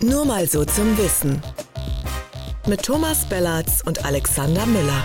Nur 0.00 0.24
mal 0.24 0.46
so 0.46 0.64
zum 0.64 0.96
Wissen. 0.96 1.42
Mit 2.68 2.84
Thomas 2.84 3.28
Bellatz 3.28 3.82
und 3.84 4.04
Alexander 4.04 4.64
Müller. 4.64 5.04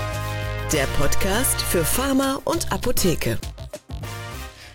Der 0.72 0.86
Podcast 1.00 1.60
für 1.64 1.84
Pharma 1.84 2.40
und 2.46 2.72
Apotheke. 2.72 3.40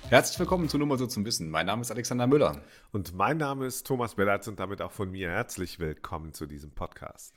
Herzlich 0.09 0.41
willkommen 0.41 0.69
zu 0.69 0.77
Nur 0.77 0.89
mal 0.89 0.99
so 0.99 1.07
zum 1.07 1.25
Wissen. 1.25 1.49
Mein 1.51 1.67
Name 1.67 1.83
ist 1.83 1.93
Alexander 1.93 2.27
Müller. 2.27 2.61
Und 2.91 3.15
mein 3.15 3.37
Name 3.37 3.67
ist 3.67 3.87
Thomas 3.87 4.17
Bellatz 4.17 4.49
und 4.49 4.59
damit 4.59 4.83
auch 4.83 4.91
von 4.91 5.09
mir 5.09 5.31
herzlich 5.31 5.79
willkommen 5.79 6.33
zu 6.33 6.47
diesem 6.47 6.73
Podcast. 6.73 7.33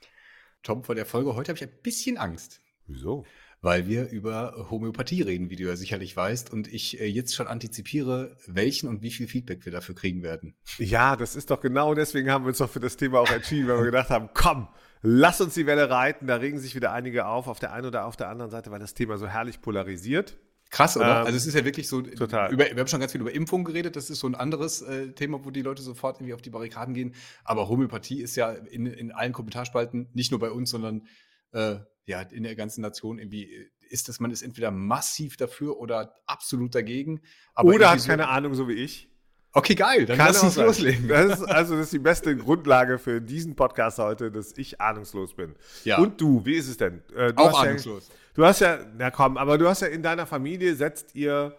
Tom, 0.63 0.84
vor 0.84 0.95
der 0.95 1.05
Folge 1.05 1.36
heute 1.36 1.52
habe 1.52 1.57
ich 1.57 1.63
ein 1.63 1.82
bisschen 1.84 2.18
Angst. 2.18 2.61
Wieso? 2.88 3.25
Weil 3.63 3.87
wir 3.87 4.09
über 4.09 4.67
Homöopathie 4.71 5.21
reden, 5.21 5.51
wie 5.51 5.55
du 5.55 5.65
ja 5.65 5.75
sicherlich 5.75 6.17
weißt, 6.17 6.51
und 6.51 6.67
ich 6.67 6.99
äh, 6.99 7.05
jetzt 7.05 7.35
schon 7.35 7.47
antizipiere, 7.47 8.35
welchen 8.47 8.89
und 8.89 9.03
wie 9.03 9.11
viel 9.11 9.27
Feedback 9.27 9.65
wir 9.65 9.71
dafür 9.71 9.93
kriegen 9.93 10.23
werden. 10.23 10.55
Ja, 10.79 11.15
das 11.15 11.35
ist 11.35 11.51
doch 11.51 11.61
genau 11.61 11.93
deswegen 11.93 12.31
haben 12.31 12.43
wir 12.43 12.49
uns 12.49 12.57
doch 12.57 12.69
für 12.69 12.79
das 12.79 12.97
Thema 12.97 13.19
auch 13.19 13.29
entschieden, 13.29 13.67
weil 13.67 13.77
wir 13.77 13.85
gedacht 13.85 14.09
haben, 14.09 14.29
komm, 14.33 14.67
lass 15.03 15.41
uns 15.41 15.53
die 15.53 15.67
Welle 15.67 15.89
reiten. 15.89 16.25
Da 16.27 16.38
regen 16.38 16.59
sich 16.59 16.75
wieder 16.75 16.91
einige 16.91 17.27
auf, 17.27 17.47
auf 17.47 17.59
der 17.59 17.71
einen 17.71 17.85
oder 17.85 18.05
auf 18.05 18.16
der 18.16 18.29
anderen 18.29 18.49
Seite, 18.49 18.71
weil 18.71 18.79
das 18.79 18.95
Thema 18.95 19.17
so 19.17 19.27
herrlich 19.27 19.61
polarisiert. 19.61 20.38
Krass, 20.71 20.95
oder? 20.95 21.19
Ähm, 21.19 21.25
also 21.25 21.38
es 21.38 21.45
ist 21.45 21.53
ja 21.53 21.66
wirklich 21.66 21.88
so, 21.88 22.02
total. 22.02 22.52
Über, 22.52 22.66
wir 22.66 22.80
haben 22.80 22.88
schon 22.88 23.02
ganz 23.02 23.11
viel 23.11 23.21
über 23.21 23.33
Impfung 23.33 23.66
geredet, 23.66 23.95
das 23.95 24.09
ist 24.09 24.19
so 24.19 24.27
ein 24.27 24.35
anderes 24.35 24.81
äh, 24.81 25.11
Thema, 25.11 25.43
wo 25.43 25.52
die 25.52 25.61
Leute 25.61 25.83
sofort 25.83 26.17
irgendwie 26.17 26.33
auf 26.33 26.41
die 26.41 26.49
Barrikaden 26.49 26.93
gehen. 26.93 27.13
Aber 27.43 27.67
Homöopathie 27.67 28.21
ist 28.21 28.38
ja 28.38 28.52
in, 28.52 28.85
in 28.85 29.11
allen 29.11 29.33
Kommentarspalten, 29.33 30.09
nicht 30.13 30.31
nur 30.31 30.39
bei 30.39 30.49
uns, 30.49 30.69
sondern 30.69 31.07
äh, 31.52 31.75
ja, 32.11 32.21
in 32.21 32.43
der 32.43 32.55
ganzen 32.55 32.81
Nation 32.81 33.17
irgendwie 33.17 33.51
äh, 33.51 33.70
ist 33.89 34.07
das, 34.07 34.19
man 34.19 34.31
ist 34.31 34.41
entweder 34.41 34.71
massiv 34.71 35.38
dafür 35.38 35.77
oder 35.77 36.15
absolut 36.25 36.75
dagegen. 36.75 37.21
oder 37.57 37.91
hat 37.91 38.05
keine 38.05 38.27
Ahnung, 38.27 38.53
so 38.53 38.67
wie 38.67 38.73
ich. 38.73 39.09
Okay, 39.53 39.75
geil, 39.75 40.05
dann 40.05 40.17
Kann 40.17 40.27
lass 40.27 40.43
uns 40.43 40.55
loslegen. 40.55 41.09
Das 41.09 41.39
ist, 41.39 41.43
also 41.49 41.75
das 41.75 41.85
ist 41.85 41.93
die 41.93 41.99
beste 41.99 42.38
Grundlage 42.38 42.99
für 42.99 43.19
diesen 43.19 43.55
Podcast 43.55 43.97
heute, 43.97 44.31
dass 44.31 44.57
ich 44.57 44.79
ahnungslos 44.79 45.36
bin. 45.36 45.55
Ja. 45.83 45.97
Und 45.97 46.21
du, 46.21 46.45
wie 46.45 46.55
ist 46.55 46.69
es 46.69 46.77
denn? 46.77 47.02
Äh, 47.13 47.33
Auch 47.36 47.61
ahnungslos. 47.61 48.08
Ja, 48.08 48.14
du 48.33 48.45
hast 48.45 48.61
ja, 48.61 48.80
na 48.97 49.11
komm, 49.11 49.38
aber 49.38 49.58
du 49.58 49.67
hast 49.67 49.81
ja 49.81 49.88
in 49.88 50.03
deiner 50.03 50.25
Familie, 50.25 50.75
setzt 50.75 51.16
ihr 51.16 51.58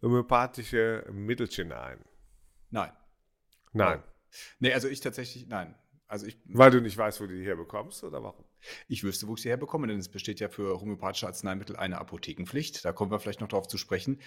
homöopathische 0.00 1.04
Mittelchen 1.12 1.72
ein? 1.72 1.98
Nein. 2.70 2.92
Nein. 3.72 4.02
Nee, 4.58 4.72
also 4.72 4.88
ich 4.88 5.00
tatsächlich, 5.00 5.46
nein. 5.46 5.74
Also 6.08 6.26
ich, 6.26 6.38
Weil 6.46 6.70
du 6.70 6.80
nicht 6.80 6.96
weißt, 6.96 7.20
wo 7.20 7.26
du 7.26 7.36
die 7.36 7.44
herbekommst 7.44 8.02
oder 8.04 8.22
warum? 8.22 8.45
Ich 8.88 9.04
wüsste, 9.04 9.28
wo 9.28 9.34
ich 9.34 9.42
sie 9.42 9.48
herbekomme, 9.48 9.86
denn 9.86 9.98
es 9.98 10.08
besteht 10.08 10.40
ja 10.40 10.48
für 10.48 10.80
homöopathische 10.80 11.26
Arzneimittel 11.26 11.76
eine 11.76 11.98
Apothekenpflicht. 11.98 12.84
Da 12.84 12.92
kommen 12.92 13.10
wir 13.10 13.20
vielleicht 13.20 13.40
noch 13.40 13.48
darauf 13.48 13.68
zu 13.68 13.78
sprechen. 13.78 14.20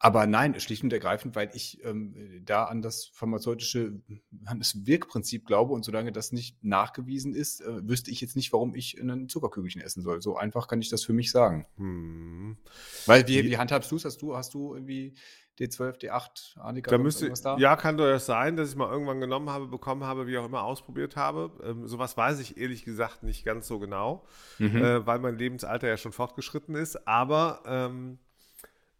Aber 0.00 0.26
nein, 0.26 0.58
schlicht 0.60 0.84
und 0.84 0.92
ergreifend, 0.92 1.34
weil 1.34 1.50
ich 1.54 1.84
ähm, 1.84 2.42
da 2.44 2.64
an 2.64 2.82
das 2.82 3.06
pharmazeutische, 3.06 4.00
an 4.44 4.58
das 4.58 4.86
Wirkprinzip 4.86 5.44
glaube 5.44 5.74
und 5.74 5.84
solange 5.84 6.12
das 6.12 6.30
nicht 6.30 6.62
nachgewiesen 6.62 7.34
ist, 7.34 7.60
äh, 7.60 7.88
wüsste 7.88 8.12
ich 8.12 8.20
jetzt 8.20 8.36
nicht, 8.36 8.52
warum 8.52 8.76
ich 8.76 9.00
ein 9.00 9.28
Zuckerkügelchen 9.28 9.82
essen 9.82 10.02
soll. 10.02 10.22
So 10.22 10.36
einfach 10.36 10.68
kann 10.68 10.80
ich 10.80 10.88
das 10.88 11.02
für 11.02 11.12
mich 11.12 11.32
sagen. 11.32 11.66
Hm. 11.76 12.58
Weil 13.06 13.26
wie, 13.26 13.42
wie 13.44 13.58
handhabst 13.58 13.90
du 13.90 13.96
es? 13.96 14.04
Hast 14.04 14.22
du, 14.22 14.36
hast 14.36 14.54
du 14.54 14.74
irgendwie 14.74 15.14
D12, 15.58 16.02
D8, 16.02 16.60
Annika, 16.60 16.92
da 16.92 16.98
müsste, 16.98 17.32
da? 17.42 17.58
Ja, 17.58 17.74
kann 17.74 17.96
durchaus 17.96 18.26
sein, 18.26 18.56
dass 18.56 18.70
ich 18.70 18.76
mal 18.76 18.88
irgendwann 18.88 19.20
genommen 19.20 19.50
habe, 19.50 19.66
bekommen 19.66 20.04
habe, 20.04 20.28
wie 20.28 20.38
auch 20.38 20.46
immer 20.46 20.62
ausprobiert 20.62 21.16
habe. 21.16 21.50
Ähm, 21.64 21.88
sowas 21.88 22.16
weiß 22.16 22.38
ich 22.38 22.56
ehrlich 22.56 22.84
gesagt 22.84 23.24
nicht 23.24 23.44
ganz 23.44 23.66
so 23.66 23.80
genau, 23.80 24.24
mhm. 24.58 24.76
äh, 24.76 25.06
weil 25.06 25.18
mein 25.18 25.36
Lebensalter 25.36 25.88
ja 25.88 25.96
schon 25.96 26.12
fortgeschritten 26.12 26.76
ist. 26.76 27.08
Aber 27.08 27.62
ähm, 27.66 28.18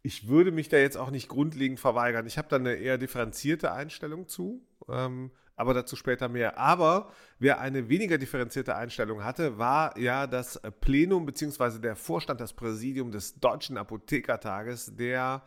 ich 0.09 0.27
würde 0.27 0.51
mich 0.51 0.69
da 0.69 0.77
jetzt 0.77 0.97
auch 0.97 1.11
nicht 1.11 1.29
grundlegend 1.29 1.79
verweigern. 1.79 2.25
Ich 2.25 2.39
habe 2.39 2.47
da 2.49 2.55
eine 2.55 2.73
eher 2.73 2.97
differenzierte 2.97 3.71
Einstellung 3.71 4.27
zu, 4.27 4.59
ähm, 4.89 5.29
aber 5.55 5.75
dazu 5.75 5.95
später 5.95 6.29
mehr. 6.29 6.57
Aber 6.57 7.11
wer 7.37 7.59
eine 7.59 7.89
weniger 7.89 8.17
differenzierte 8.17 8.75
Einstellung 8.75 9.23
hatte, 9.23 9.59
war 9.59 9.95
ja 9.99 10.25
das 10.25 10.59
Plenum 10.81 11.27
bzw. 11.27 11.77
der 11.77 11.95
Vorstand, 11.95 12.41
das 12.41 12.53
Präsidium 12.53 13.11
des 13.11 13.39
Deutschen 13.39 13.77
Apothekertages, 13.77 14.95
der 14.95 15.43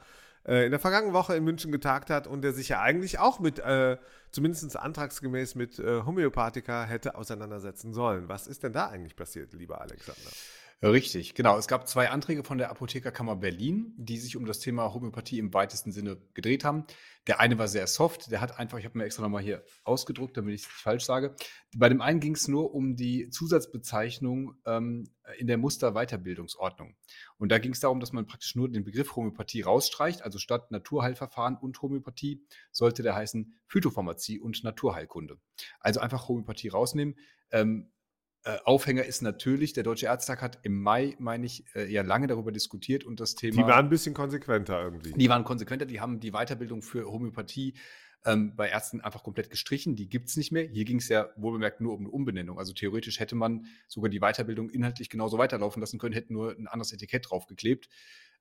äh, 0.47 0.65
in 0.65 0.71
der 0.71 0.79
vergangenen 0.79 1.13
Woche 1.13 1.35
in 1.35 1.43
München 1.43 1.73
getagt 1.73 2.09
hat 2.09 2.29
und 2.29 2.43
der 2.43 2.53
sich 2.53 2.69
ja 2.69 2.81
eigentlich 2.81 3.19
auch 3.19 3.41
mit, 3.41 3.59
äh, 3.59 3.97
zumindest 4.31 4.77
antragsgemäß 4.77 5.57
mit 5.57 5.81
äh, 5.81 6.03
Homöopathika 6.07 6.85
hätte 6.85 7.17
auseinandersetzen 7.17 7.93
sollen. 7.93 8.29
Was 8.29 8.47
ist 8.47 8.63
denn 8.63 8.73
da 8.73 8.87
eigentlich 8.87 9.17
passiert, 9.17 9.55
lieber 9.55 9.81
Alexander? 9.81 10.31
Richtig, 10.85 11.35
genau. 11.37 11.57
Es 11.59 11.69
gab 11.69 11.87
zwei 11.87 12.11
Anträge 12.11 12.43
von 12.43 12.59
der 12.59 12.69
Apothekerkammer 12.69 13.37
Berlin, 13.37 13.95
die 13.97 14.19
sich 14.19 14.37
um 14.37 14.47
das 14.47 14.59
Thema 14.59 14.93
Homöopathie 14.93 15.39
im 15.39 15.55
weitesten 15.55 15.93
Sinne 15.93 16.21
gedreht 16.35 16.65
haben. 16.65 16.87
Der 17.29 17.39
eine 17.39 17.57
war 17.57 17.69
sehr 17.69 17.87
soft, 17.87 18.33
der 18.33 18.41
hat 18.41 18.59
einfach, 18.59 18.79
ich 18.79 18.85
habe 18.85 18.99
mir 18.99 19.05
extra 19.05 19.23
nochmal 19.23 19.45
hier 19.45 19.65
ausgedruckt, 19.85 20.37
damit 20.37 20.55
ich 20.55 20.63
es 20.63 20.67
nicht 20.67 20.77
falsch 20.77 21.05
sage. 21.05 21.37
Bei 21.77 21.89
dem 21.89 22.01
einen 22.01 22.19
ging 22.19 22.35
es 22.35 22.49
nur 22.49 22.75
um 22.75 22.97
die 22.97 23.29
Zusatzbezeichnung 23.29 24.57
ähm, 24.67 25.05
in 25.39 25.47
der 25.47 25.57
Musterweiterbildungsordnung. 25.57 26.97
Und 27.39 27.53
da 27.53 27.59
ging 27.59 27.75
es 27.75 27.81
darum, 27.81 28.01
dass 28.01 28.13
man 28.13 28.27
praktisch 28.27 28.57
nur 28.57 28.69
den 28.69 28.83
Begriff 28.83 29.15
Homöopathie 29.15 29.63
rausstreicht. 29.63 30.23
Also 30.23 30.41
statt 30.41 30.73
Naturheilverfahren 30.73 31.57
und 31.59 31.81
Homöopathie 31.81 32.45
sollte 32.73 33.05
der 33.05 33.15
heißen 33.15 33.55
Phytopharmazie 33.69 34.41
und 34.41 34.65
Naturheilkunde. 34.65 35.39
Also 35.79 36.01
einfach 36.01 36.27
Homöopathie 36.27 36.71
rausnehmen. 36.71 37.15
Ähm, 37.53 37.93
äh, 38.45 38.59
Aufhänger 38.65 39.05
ist 39.05 39.23
natürlich, 39.23 39.73
der 39.73 39.85
Deutsche 39.85 40.07
Ärztetag 40.07 40.43
hat 40.43 40.59
im 40.63 40.81
Mai, 40.83 41.15
meine 41.19 41.47
ich, 41.47 41.65
äh, 41.75 41.91
ja 41.91 42.03
lange 42.03 42.27
darüber 42.27 42.51
diskutiert 42.51 43.05
und 43.05 43.21
das 43.21 43.37
Thema. 43.37 43.63
Die 43.63 43.69
waren 43.69 43.87
ein 43.87 43.91
bisschen 43.91 44.15
konsequenter 44.15 44.83
irgendwie. 44.83 45.13
Die 45.13 45.29
waren 45.29 45.45
konsequenter, 45.45 45.87
die 45.87 46.01
haben 46.01 46.19
die 46.19 46.33
Weiterbildung 46.33 46.83
für 46.83 47.11
Homöopathie 47.11 47.75
ähm, 48.25 48.55
bei 48.57 48.69
Ärzten 48.69 49.01
einfach 49.01 49.23
komplett 49.23 49.51
gestrichen. 49.51 49.97
Die 49.97 50.09
gibt 50.09 50.29
es 50.29 50.37
nicht 50.37 50.53
mehr. 50.53 50.65
Hier 50.65 50.85
ging 50.85 50.99
es 50.99 51.09
ja 51.09 51.29
wohlbemerkt 51.37 51.81
nur 51.81 51.95
um 51.95 52.01
eine 52.01 52.11
Umbenennung. 52.11 52.59
Also 52.59 52.73
theoretisch 52.73 53.21
hätte 53.21 53.35
man 53.35 53.67
sogar 53.89 54.11
die 54.11 54.21
Weiterbildung 54.21 54.71
inhaltlich 54.71 55.09
genauso 55.09 55.39
weiterlaufen 55.39 55.81
lassen 55.81 55.99
können, 55.99 56.15
hätten 56.15 56.33
nur 56.33 56.57
ein 56.57 56.67
anderes 56.67 56.93
Etikett 56.93 57.31
draufgeklebt. 57.31 57.89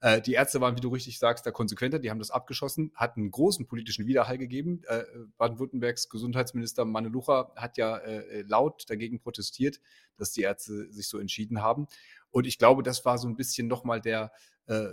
Äh, 0.01 0.19
die 0.19 0.33
Ärzte 0.33 0.59
waren, 0.61 0.75
wie 0.75 0.81
du 0.81 0.89
richtig 0.89 1.19
sagst, 1.19 1.45
da 1.45 1.51
konsequenter. 1.51 1.99
Die 1.99 2.09
haben 2.09 2.19
das 2.19 2.31
abgeschossen, 2.31 2.91
hat 2.95 3.17
einen 3.17 3.29
großen 3.29 3.67
politischen 3.67 4.07
Widerhall 4.07 4.39
gegeben. 4.39 4.81
Äh, 4.87 5.03
Baden-Württembergs 5.37 6.09
Gesundheitsminister 6.09 6.85
Manelucha 6.85 7.51
hat 7.55 7.77
ja 7.77 7.97
äh, 7.97 8.41
laut 8.41 8.89
dagegen 8.89 9.19
protestiert, 9.19 9.79
dass 10.17 10.31
die 10.31 10.41
Ärzte 10.41 10.91
sich 10.91 11.07
so 11.07 11.19
entschieden 11.19 11.61
haben. 11.61 11.87
Und 12.31 12.47
ich 12.47 12.57
glaube, 12.57 12.81
das 12.81 13.05
war 13.05 13.19
so 13.19 13.27
ein 13.27 13.35
bisschen 13.35 13.67
nochmal 13.67 14.01
der, 14.01 14.31
äh, 14.65 14.87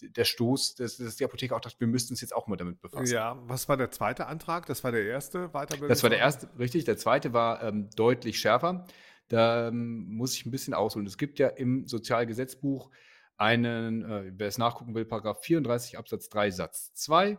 der 0.00 0.24
Stoß, 0.24 0.76
dass, 0.76 0.96
dass, 0.96 1.16
die 1.16 1.24
Apotheker 1.24 1.56
auch 1.56 1.60
dachte, 1.60 1.78
wir 1.78 1.86
müssten 1.86 2.14
uns 2.14 2.22
jetzt 2.22 2.34
auch 2.34 2.46
mal 2.46 2.56
damit 2.56 2.80
befassen. 2.80 3.12
Ja, 3.12 3.36
was 3.46 3.68
war 3.68 3.76
der 3.76 3.90
zweite 3.90 4.26
Antrag? 4.26 4.64
Das 4.66 4.84
war 4.84 4.92
der 4.92 5.04
erste 5.04 5.48
Weiterbildung? 5.48 5.88
Das 5.88 6.02
war 6.02 6.10
der 6.10 6.20
erste, 6.20 6.48
richtig. 6.58 6.84
Der 6.84 6.96
zweite 6.96 7.34
war 7.34 7.62
ähm, 7.62 7.90
deutlich 7.94 8.38
schärfer. 8.38 8.86
Da 9.28 9.68
ähm, 9.68 10.06
muss 10.08 10.34
ich 10.34 10.46
ein 10.46 10.50
bisschen 10.50 10.72
ausholen. 10.72 11.06
Es 11.06 11.18
gibt 11.18 11.38
ja 11.38 11.48
im 11.48 11.86
Sozialgesetzbuch 11.86 12.90
einen, 13.36 14.04
äh, 14.04 14.32
wer 14.36 14.48
es 14.48 14.58
nachgucken 14.58 14.94
will, 14.94 15.04
Paragraph 15.04 15.42
34 15.42 15.98
Absatz 15.98 16.28
3 16.28 16.50
Satz 16.50 16.92
2. 16.94 17.38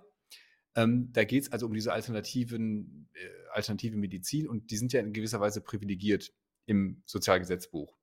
Ähm, 0.75 1.11
da 1.11 1.23
geht 1.23 1.43
es 1.43 1.51
also 1.51 1.65
um 1.65 1.73
diese 1.73 1.91
alternativen, 1.91 3.09
äh, 3.13 3.49
alternative 3.51 3.97
Medizin 3.97 4.47
und 4.47 4.69
die 4.69 4.77
sind 4.77 4.93
ja 4.93 4.99
in 4.99 5.13
gewisser 5.13 5.39
Weise 5.39 5.61
privilegiert 5.61 6.31
im 6.65 7.01
Sozialgesetzbuch. 7.05 7.97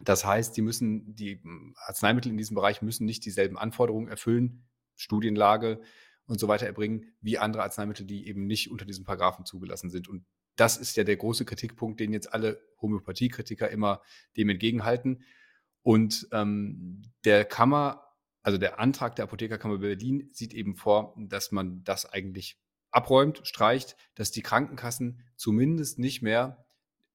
Das 0.00 0.24
heißt, 0.24 0.56
die 0.56 0.62
müssen, 0.62 1.14
die 1.14 1.40
hm, 1.42 1.74
Arzneimittel 1.78 2.30
in 2.30 2.38
diesem 2.38 2.54
Bereich 2.54 2.82
müssen 2.82 3.06
nicht 3.06 3.24
dieselben 3.24 3.58
Anforderungen 3.58 4.08
erfüllen, 4.08 4.68
Studienlage 4.94 5.80
und 6.26 6.38
so 6.38 6.48
weiter 6.48 6.66
erbringen, 6.66 7.14
wie 7.20 7.38
andere 7.38 7.62
Arzneimittel, 7.62 8.06
die 8.06 8.28
eben 8.28 8.46
nicht 8.46 8.70
unter 8.70 8.84
diesen 8.84 9.04
Paragraphen 9.04 9.44
zugelassen 9.44 9.90
sind. 9.90 10.08
Und 10.08 10.24
das 10.56 10.76
ist 10.76 10.96
ja 10.96 11.04
der 11.04 11.16
große 11.16 11.44
Kritikpunkt, 11.44 12.00
den 12.00 12.12
jetzt 12.12 12.32
alle 12.32 12.60
Homöopathiekritiker 12.80 13.70
immer 13.70 14.02
dem 14.36 14.48
entgegenhalten. 14.48 15.24
Und 15.86 16.26
ähm, 16.32 17.00
der 17.24 17.44
Kammer, 17.44 18.02
also 18.42 18.58
der 18.58 18.80
Antrag 18.80 19.14
der 19.14 19.22
Apothekerkammer 19.22 19.78
Berlin 19.78 20.28
sieht 20.32 20.52
eben 20.52 20.74
vor, 20.74 21.14
dass 21.16 21.52
man 21.52 21.84
das 21.84 22.06
eigentlich 22.12 22.58
abräumt, 22.90 23.46
streicht, 23.46 23.96
dass 24.16 24.32
die 24.32 24.42
Krankenkassen 24.42 25.22
zumindest 25.36 26.00
nicht 26.00 26.22
mehr 26.22 26.66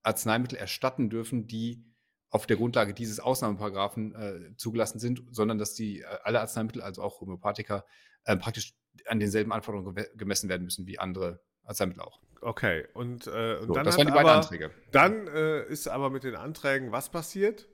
Arzneimittel 0.04 0.58
erstatten 0.58 1.10
dürfen, 1.10 1.48
die 1.48 1.84
auf 2.30 2.48
der 2.48 2.56
Grundlage 2.56 2.94
dieses 2.94 3.20
Ausnahmeparagraphen 3.20 4.16
äh, 4.16 4.56
zugelassen 4.56 5.00
sind, 5.00 5.22
sondern 5.32 5.58
dass 5.58 5.74
die 5.74 6.00
äh, 6.00 6.06
alle 6.24 6.40
Arzneimittel, 6.40 6.82
also 6.82 7.02
auch 7.02 7.20
Homöopathika, 7.20 7.84
äh, 8.24 8.38
praktisch 8.38 8.74
an 9.06 9.20
denselben 9.20 9.52
Anforderungen 9.52 10.02
gemessen 10.16 10.48
werden 10.48 10.64
müssen 10.64 10.88
wie 10.88 10.98
andere 10.98 11.42
Arzneimittel 11.66 12.04
auch. 12.04 12.22
Okay, 12.40 12.88
und, 12.94 13.28
äh, 13.28 13.58
und 13.58 13.68
so, 13.68 13.74
dann, 13.74 13.84
das 13.84 13.98
waren 13.98 14.08
die 14.08 14.14
beiden 14.14 14.32
Anträge. 14.32 14.72
dann 14.94 15.28
äh, 15.28 15.66
ist 15.66 15.90
aber 15.90 16.10
mit 16.10 16.24
den 16.24 16.38
Anträgen 16.38 16.94
was 16.94 17.10
passiert? 17.10 17.68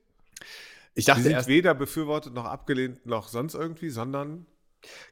Ich 0.98 1.06
dachte, 1.06 1.20
die 1.20 1.24
sind 1.26 1.34
erst, 1.34 1.48
weder 1.48 1.76
befürwortet 1.76 2.34
noch 2.34 2.46
abgelehnt 2.46 3.06
noch 3.06 3.28
sonst 3.28 3.54
irgendwie, 3.54 3.90
sondern 3.90 4.48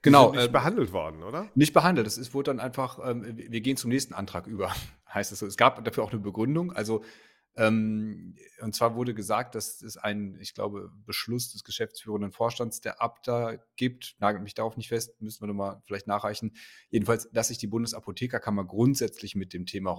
genau, 0.01 0.31
nicht 0.31 0.45
äh, 0.45 0.49
behandelt 0.49 0.91
worden, 0.91 1.21
oder? 1.21 1.49
Nicht 1.53 1.73
behandelt. 1.73 2.07
Es 2.07 2.33
wurde 2.33 2.51
dann 2.51 2.59
einfach, 2.59 2.99
ähm, 3.07 3.23
wir 3.37 3.61
gehen 3.61 3.77
zum 3.77 3.89
nächsten 3.89 4.15
Antrag 4.15 4.47
über, 4.47 4.73
heißt 5.13 5.31
es 5.31 5.39
so. 5.39 5.45
Es 5.45 5.57
gab 5.57 5.83
dafür 5.85 6.03
auch 6.03 6.11
eine 6.11 6.19
Begründung. 6.19 6.73
Also 6.73 7.03
Ähm, 7.57 8.35
und 8.61 8.75
zwar 8.75 8.95
wurde 8.95 9.13
gesagt, 9.13 9.55
dass 9.55 9.81
es 9.81 9.97
einen, 9.97 10.39
ich 10.41 10.53
glaube, 10.53 10.91
Beschluss 11.05 11.51
des 11.51 11.63
geschäftsführenden 11.63 12.31
Vorstands 12.31 12.81
der 12.81 13.01
Abda 13.01 13.57
gibt. 13.77 14.15
Nagelt 14.19 14.43
mich 14.43 14.55
darauf 14.55 14.75
nicht 14.75 14.89
fest, 14.89 15.21
müssen 15.21 15.41
wir 15.41 15.47
nochmal 15.47 15.81
vielleicht 15.85 16.07
nachreichen. 16.07 16.53
Jedenfalls, 16.89 17.29
dass 17.31 17.47
sich 17.47 17.57
die 17.57 17.67
Bundesapothekerkammer 17.67 18.65
grundsätzlich 18.65 19.35
mit 19.35 19.53
dem 19.53 19.65
Thema 19.65 19.97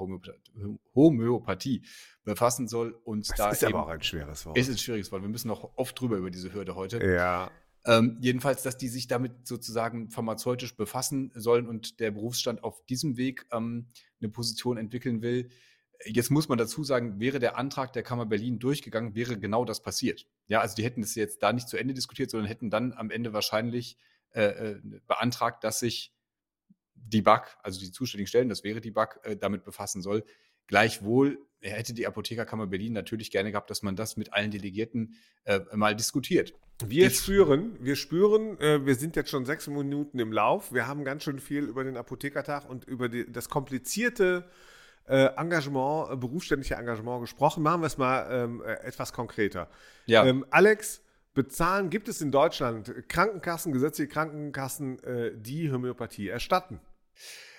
Homöopathie 0.94 1.82
befassen 2.24 2.68
soll. 2.68 2.92
Und 3.04 3.30
das 3.30 3.36
da 3.36 3.50
ist 3.50 3.64
aber 3.64 3.84
auch 3.84 3.88
ein 3.88 4.02
schweres 4.02 4.44
Wort. 4.44 4.58
Ist 4.58 4.68
ein 4.68 4.78
schwieriges 4.78 5.10
Wort. 5.10 5.22
Wir 5.22 5.28
müssen 5.28 5.48
noch 5.48 5.76
oft 5.76 5.98
drüber 5.98 6.16
über 6.16 6.30
diese 6.30 6.52
Hürde 6.52 6.74
heute. 6.74 7.02
Ja. 7.04 7.50
Ähm, 7.86 8.18
jedenfalls, 8.20 8.62
dass 8.62 8.76
die 8.76 8.88
sich 8.88 9.06
damit 9.06 9.46
sozusagen 9.46 10.10
pharmazeutisch 10.10 10.76
befassen 10.76 11.30
sollen 11.34 11.68
und 11.68 12.00
der 12.00 12.10
Berufsstand 12.10 12.64
auf 12.64 12.84
diesem 12.86 13.16
Weg 13.16 13.46
ähm, 13.52 13.86
eine 14.20 14.28
Position 14.28 14.76
entwickeln 14.76 15.22
will, 15.22 15.48
Jetzt 16.04 16.30
muss 16.30 16.48
man 16.48 16.58
dazu 16.58 16.84
sagen, 16.84 17.20
wäre 17.20 17.38
der 17.38 17.56
Antrag 17.56 17.92
der 17.92 18.02
Kammer 18.02 18.26
Berlin 18.26 18.58
durchgegangen, 18.58 19.14
wäre 19.14 19.38
genau 19.38 19.64
das 19.64 19.80
passiert. 19.80 20.26
Ja, 20.48 20.60
also 20.60 20.74
die 20.76 20.84
hätten 20.84 21.02
es 21.02 21.14
jetzt 21.14 21.42
da 21.42 21.52
nicht 21.52 21.68
zu 21.68 21.76
Ende 21.76 21.94
diskutiert, 21.94 22.30
sondern 22.30 22.48
hätten 22.48 22.70
dann 22.70 22.92
am 22.92 23.10
Ende 23.10 23.32
wahrscheinlich 23.32 23.96
äh, 24.32 24.44
äh 24.44 24.80
beantragt, 25.06 25.64
dass 25.64 25.80
sich 25.80 26.12
die 26.94 27.22
BAK, 27.22 27.56
also 27.62 27.80
die 27.80 27.92
zuständigen 27.92 28.26
Stellen, 28.26 28.48
das 28.48 28.64
wäre 28.64 28.80
die 28.80 28.90
BAK, 28.90 29.20
äh, 29.22 29.36
damit 29.36 29.64
befassen 29.64 30.02
soll. 30.02 30.24
Gleichwohl 30.66 31.38
hätte 31.60 31.94
die 31.94 32.06
Apothekerkammer 32.06 32.66
Berlin 32.66 32.92
natürlich 32.92 33.30
gerne 33.30 33.50
gehabt, 33.50 33.70
dass 33.70 33.82
man 33.82 33.96
das 33.96 34.16
mit 34.16 34.32
allen 34.32 34.50
Delegierten 34.50 35.14
äh, 35.44 35.60
mal 35.74 35.94
diskutiert. 35.94 36.54
Wir 36.84 37.04
jetzt, 37.04 37.22
spüren, 37.22 37.76
wir 37.80 37.96
spüren, 37.96 38.58
äh, 38.60 38.84
wir 38.84 38.94
sind 38.96 39.16
jetzt 39.16 39.30
schon 39.30 39.46
sechs 39.46 39.66
Minuten 39.66 40.18
im 40.18 40.32
Lauf. 40.32 40.72
Wir 40.72 40.86
haben 40.86 41.04
ganz 41.04 41.24
schön 41.24 41.38
viel 41.38 41.64
über 41.64 41.84
den 41.84 41.96
Apothekertag 41.96 42.68
und 42.68 42.84
über 42.84 43.08
die, 43.08 43.30
das 43.30 43.48
komplizierte 43.48 44.48
äh, 45.06 45.26
Engagement, 45.36 46.12
äh, 46.12 46.16
berufsständliche 46.16 46.74
Engagement 46.74 47.20
gesprochen. 47.20 47.62
Machen 47.62 47.82
wir 47.82 47.86
es 47.86 47.98
mal 47.98 48.26
ähm, 48.30 48.62
äh, 48.62 48.74
etwas 48.86 49.12
konkreter. 49.12 49.68
Ja. 50.06 50.24
Ähm, 50.24 50.44
Alex, 50.50 51.02
bezahlen, 51.34 51.90
gibt 51.90 52.08
es 52.08 52.20
in 52.20 52.32
Deutschland 52.32 53.08
Krankenkassen, 53.08 53.72
gesetzliche 53.72 54.08
Krankenkassen, 54.08 55.02
äh, 55.04 55.32
die 55.36 55.70
Homöopathie 55.70 56.28
erstatten? 56.28 56.80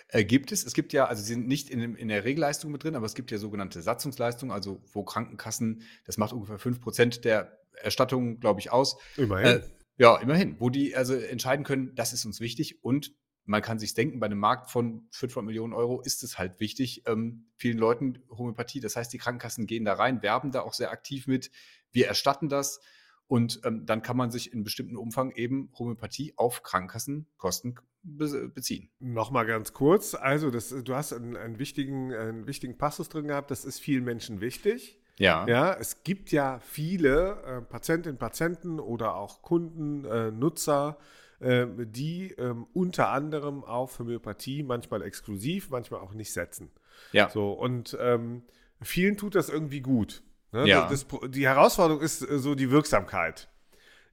Äh, 0.09 0.23
gibt 0.23 0.51
es. 0.51 0.65
Es 0.65 0.73
gibt 0.73 0.93
ja, 0.93 1.05
also 1.05 1.21
sie 1.21 1.33
sind 1.33 1.47
nicht 1.47 1.69
in, 1.69 1.95
in, 1.95 2.07
der 2.07 2.23
Regelleistung 2.23 2.71
mit 2.71 2.83
drin, 2.83 2.95
aber 2.95 3.05
es 3.05 3.13
gibt 3.13 3.31
ja 3.31 3.37
sogenannte 3.37 3.81
Satzungsleistungen, 3.81 4.53
also 4.53 4.81
wo 4.93 5.03
Krankenkassen, 5.03 5.83
das 6.05 6.17
macht 6.17 6.33
ungefähr 6.33 6.59
5% 6.59 7.21
der 7.21 7.59
Erstattung, 7.81 8.39
glaube 8.39 8.59
ich, 8.59 8.71
aus. 8.71 8.97
Immerhin. 9.17 9.45
Äh, 9.45 9.61
ja, 9.97 10.17
immerhin, 10.17 10.55
wo 10.59 10.69
die 10.69 10.95
also 10.95 11.15
entscheiden 11.15 11.65
können, 11.65 11.93
das 11.95 12.13
ist 12.13 12.25
uns 12.25 12.39
wichtig 12.39 12.83
und 12.83 13.13
man 13.47 13.61
kann 13.61 13.79
sich 13.79 13.93
denken, 13.93 14.19
bei 14.19 14.27
einem 14.27 14.39
Markt 14.39 14.69
von 14.69 15.07
500 15.11 15.45
Millionen 15.45 15.73
Euro 15.73 16.01
ist 16.01 16.21
es 16.23 16.37
halt 16.37 16.59
wichtig, 16.59 17.03
ähm, 17.07 17.47
vielen 17.55 17.77
Leuten 17.77 18.19
Homöopathie. 18.29 18.81
Das 18.81 18.95
heißt, 18.95 19.11
die 19.11 19.17
Krankenkassen 19.17 19.65
gehen 19.65 19.85
da 19.85 19.93
rein, 19.93 20.21
werben 20.21 20.51
da 20.51 20.61
auch 20.61 20.73
sehr 20.73 20.91
aktiv 20.91 21.27
mit. 21.27 21.49
Wir 21.91 22.07
erstatten 22.07 22.49
das 22.49 22.81
und 23.27 23.61
ähm, 23.63 23.85
dann 23.85 24.01
kann 24.01 24.17
man 24.17 24.31
sich 24.31 24.53
in 24.53 24.63
bestimmten 24.63 24.97
Umfang 24.97 25.31
eben 25.31 25.71
Homöopathie 25.79 26.33
auf 26.35 26.61
Krankenkassenkosten 26.61 27.79
be 28.03 28.49
beziehen. 28.49 28.89
Nochmal 28.99 29.45
ganz 29.45 29.73
kurz. 29.73 30.13
Also, 30.13 30.51
das, 30.51 30.69
du 30.69 30.95
hast 30.95 31.13
einen, 31.13 31.35
einen, 31.35 31.57
wichtigen, 31.57 32.13
einen 32.13 32.47
wichtigen 32.47 32.77
Passus 32.77 33.09
drin 33.09 33.27
gehabt. 33.27 33.49
Das 33.49 33.65
ist 33.65 33.79
vielen 33.79 34.03
Menschen 34.03 34.41
wichtig. 34.41 35.01
Ja. 35.17 35.47
Ja, 35.47 35.73
es 35.73 36.03
gibt 36.03 36.31
ja 36.31 36.59
viele 36.59 37.41
äh, 37.43 37.61
Patientinnen, 37.61 38.17
Patienten 38.17 38.79
oder 38.79 39.15
auch 39.15 39.41
Kunden, 39.41 40.05
äh, 40.05 40.31
Nutzer, 40.31 40.97
ähm, 41.39 41.91
die 41.91 42.31
ähm, 42.37 42.65
unter 42.73 43.09
anderem 43.09 43.63
auf 43.63 43.99
Homöopathie 43.99 44.63
manchmal 44.63 45.03
exklusiv, 45.03 45.69
manchmal 45.69 45.99
auch 45.99 46.13
nicht 46.13 46.33
setzen. 46.33 46.71
Ja. 47.11 47.29
So, 47.29 47.51
und 47.51 47.95
ähm, 47.99 48.43
vielen 48.81 49.17
tut 49.17 49.35
das 49.35 49.49
irgendwie 49.49 49.81
gut. 49.81 50.23
Ne? 50.51 50.67
Ja. 50.67 50.87
Das, 50.89 51.05
die 51.29 51.45
Herausforderung 51.45 52.01
ist 52.01 52.27
äh, 52.27 52.39
so 52.39 52.55
die 52.55 52.71
Wirksamkeit. 52.71 53.49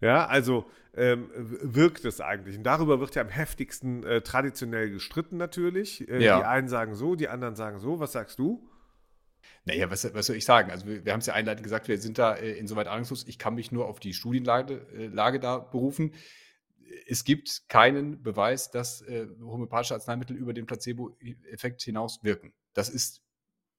Ja, 0.00 0.26
also 0.26 0.67
ähm, 0.94 1.31
wirkt 1.35 2.05
es 2.05 2.21
eigentlich. 2.21 2.59
Und 2.59 2.65
darüber 2.65 3.00
wird 3.00 3.15
ja 3.15 3.23
am 3.23 3.29
heftigsten 3.29 4.05
äh, 4.05 4.21
traditionell 4.21 4.91
gestritten 4.91 5.38
natürlich. 5.38 6.09
Äh, 6.09 6.23
ja. 6.23 6.38
Die 6.38 6.44
einen 6.44 6.69
sagen 6.69 6.94
so, 6.94 7.15
die 7.15 7.29
anderen 7.29 7.56
sagen 7.56 7.79
so. 7.79 8.00
Was 8.00 8.12
sagst 8.12 8.38
du? 8.38 8.69
Naja, 9.65 9.91
was, 9.91 10.12
was 10.15 10.26
soll 10.26 10.37
ich 10.37 10.44
sagen? 10.44 10.71
Also 10.71 10.87
wir, 10.87 11.05
wir 11.05 11.12
haben 11.12 11.21
es 11.21 11.26
ja 11.26 11.35
einleitend 11.35 11.65
gesagt, 11.65 11.88
wir 11.88 11.99
sind 11.99 12.19
da 12.19 12.35
äh, 12.35 12.53
insoweit 12.53 12.87
ahnungslos. 12.87 13.25
Ich 13.26 13.38
kann 13.38 13.55
mich 13.55 13.73
nur 13.73 13.87
auf 13.87 13.99
die 13.99 14.12
Studienlage 14.12 14.87
äh, 14.94 15.38
da 15.38 15.59
berufen 15.59 16.12
es 17.06 17.25
gibt 17.25 17.69
keinen 17.69 18.23
Beweis, 18.23 18.70
dass 18.70 19.02
äh, 19.02 19.26
homöopathische 19.41 19.94
Arzneimittel 19.94 20.37
über 20.37 20.52
den 20.52 20.67
Placebo-Effekt 20.67 21.82
hinaus 21.82 22.23
wirken. 22.23 22.52
Das 22.73 22.88
ist 22.88 23.23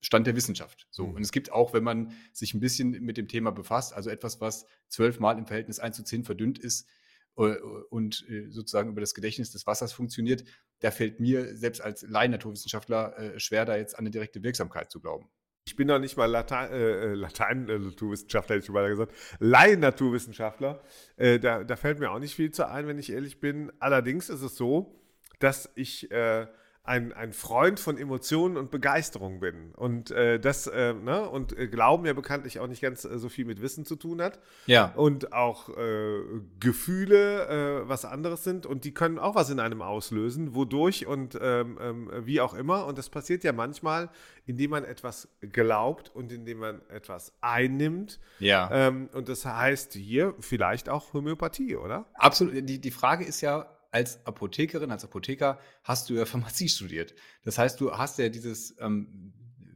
Stand 0.00 0.26
der 0.26 0.36
Wissenschaft. 0.36 0.86
So. 0.90 1.06
Mhm. 1.06 1.14
Und 1.16 1.22
es 1.22 1.32
gibt 1.32 1.50
auch, 1.52 1.72
wenn 1.72 1.84
man 1.84 2.12
sich 2.32 2.54
ein 2.54 2.60
bisschen 2.60 2.90
mit 2.90 3.16
dem 3.16 3.28
Thema 3.28 3.50
befasst, 3.50 3.92
also 3.92 4.10
etwas, 4.10 4.40
was 4.40 4.66
zwölfmal 4.88 5.38
im 5.38 5.46
Verhältnis 5.46 5.78
1 5.78 5.96
zu 5.96 6.04
10 6.04 6.24
verdünnt 6.24 6.58
ist 6.58 6.88
äh, 7.36 7.56
und 7.90 8.24
äh, 8.28 8.50
sozusagen 8.50 8.90
über 8.90 9.00
das 9.00 9.14
Gedächtnis 9.14 9.50
des 9.50 9.66
Wassers 9.66 9.92
funktioniert, 9.92 10.44
da 10.80 10.90
fällt 10.90 11.20
mir 11.20 11.56
selbst 11.56 11.80
als 11.80 12.02
Laien-Naturwissenschaftler 12.02 13.18
äh, 13.18 13.40
schwer, 13.40 13.64
da 13.64 13.76
jetzt 13.76 13.94
an 13.94 14.00
eine 14.00 14.10
direkte 14.10 14.42
Wirksamkeit 14.42 14.90
zu 14.90 15.00
glauben. 15.00 15.30
Ich 15.66 15.74
bin 15.74 15.88
noch 15.88 15.98
nicht 15.98 16.16
mal 16.16 16.26
Latein, 16.26 16.70
äh, 16.70 16.76
äh 16.76 17.14
Latein-Naturwissenschaftler, 17.14 18.54
hätte 18.54 18.64
ich 18.64 18.70
mal 18.70 18.88
gesagt, 18.88 19.12
Laien-Naturwissenschaftler. 19.40 20.80
Äh, 21.16 21.40
da, 21.40 21.64
da, 21.64 21.74
fällt 21.74 21.98
mir 21.98 22.12
auch 22.12 22.20
nicht 22.20 22.36
viel 22.36 22.52
zu 22.52 22.68
ein, 22.68 22.86
wenn 22.86 22.98
ich 23.00 23.10
ehrlich 23.10 23.40
bin. 23.40 23.72
Allerdings 23.80 24.28
ist 24.28 24.42
es 24.42 24.56
so, 24.56 24.94
dass 25.40 25.68
ich 25.74 26.08
äh, 26.12 26.46
ein, 26.86 27.12
ein 27.12 27.32
Freund 27.32 27.80
von 27.80 27.98
Emotionen 27.98 28.56
und 28.56 28.70
Begeisterung 28.70 29.40
bin. 29.40 29.72
Und 29.74 30.12
äh, 30.12 30.38
das, 30.38 30.66
äh, 30.68 30.94
ne, 30.94 31.28
und 31.28 31.58
äh, 31.58 31.66
Glauben 31.66 32.06
ja 32.06 32.12
bekanntlich 32.12 32.60
auch 32.60 32.68
nicht 32.68 32.80
ganz 32.80 33.04
äh, 33.04 33.18
so 33.18 33.28
viel 33.28 33.44
mit 33.44 33.60
Wissen 33.60 33.84
zu 33.84 33.96
tun 33.96 34.22
hat. 34.22 34.38
Ja. 34.66 34.92
Und 34.94 35.32
auch 35.32 35.68
äh, 35.76 36.20
Gefühle 36.60 37.82
äh, 37.82 37.88
was 37.88 38.04
anderes 38.04 38.44
sind 38.44 38.66
und 38.66 38.84
die 38.84 38.94
können 38.94 39.18
auch 39.18 39.34
was 39.34 39.50
in 39.50 39.58
einem 39.58 39.82
auslösen, 39.82 40.54
wodurch 40.54 41.06
und 41.06 41.36
ähm, 41.40 41.78
ähm, 41.80 42.10
wie 42.22 42.40
auch 42.40 42.54
immer. 42.54 42.86
Und 42.86 42.98
das 42.98 43.08
passiert 43.08 43.42
ja 43.42 43.52
manchmal, 43.52 44.08
indem 44.46 44.70
man 44.70 44.84
etwas 44.84 45.28
glaubt 45.40 46.14
und 46.14 46.30
indem 46.30 46.58
man 46.58 46.80
etwas 46.88 47.32
einnimmt. 47.40 48.20
Ja. 48.38 48.70
Ähm, 48.70 49.08
und 49.12 49.28
das 49.28 49.44
heißt 49.44 49.94
hier 49.94 50.34
vielleicht 50.38 50.88
auch 50.88 51.12
Homöopathie, 51.12 51.76
oder? 51.76 52.06
Absolut. 52.14 52.54
Die, 52.68 52.80
die 52.80 52.90
Frage 52.92 53.24
ist 53.24 53.40
ja, 53.40 53.75
als 53.96 54.26
Apothekerin, 54.26 54.90
als 54.90 55.04
Apotheker 55.04 55.58
hast 55.82 56.10
du 56.10 56.14
ja 56.14 56.26
Pharmazie 56.26 56.68
studiert. 56.68 57.14
Das 57.42 57.56
heißt, 57.56 57.80
du 57.80 57.92
hast 57.92 58.18
ja 58.18 58.28
dieses 58.28 58.76
ähm, 58.78 59.32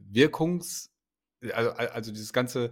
Wirkungs, 0.09 0.93
also, 1.53 1.71
also 1.71 2.11
dieses 2.11 2.31
ganze, 2.31 2.71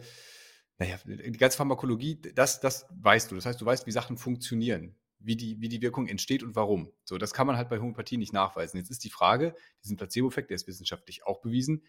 naja, 0.77 0.99
die 1.05 1.31
ganze 1.31 1.57
Pharmakologie, 1.57 2.21
das, 2.21 2.59
das 2.59 2.85
weißt 2.91 3.31
du. 3.31 3.35
Das 3.35 3.47
heißt, 3.47 3.59
du 3.59 3.65
weißt, 3.65 3.87
wie 3.87 3.91
Sachen 3.91 4.17
funktionieren, 4.17 4.95
wie 5.17 5.35
die, 5.35 5.59
wie 5.59 5.69
die 5.69 5.81
Wirkung 5.81 6.05
entsteht 6.05 6.43
und 6.43 6.55
warum. 6.55 6.93
So, 7.03 7.17
das 7.17 7.33
kann 7.33 7.47
man 7.47 7.57
halt 7.57 7.69
bei 7.69 7.79
Homöopathie 7.79 8.17
nicht 8.17 8.31
nachweisen. 8.31 8.77
Jetzt 8.77 8.91
ist 8.91 9.03
die 9.03 9.09
Frage, 9.09 9.55
diesen 9.83 9.97
Placebo-Effekt, 9.97 10.51
der 10.51 10.55
ist 10.55 10.67
wissenschaftlich 10.67 11.25
auch 11.25 11.41
bewiesen, 11.41 11.83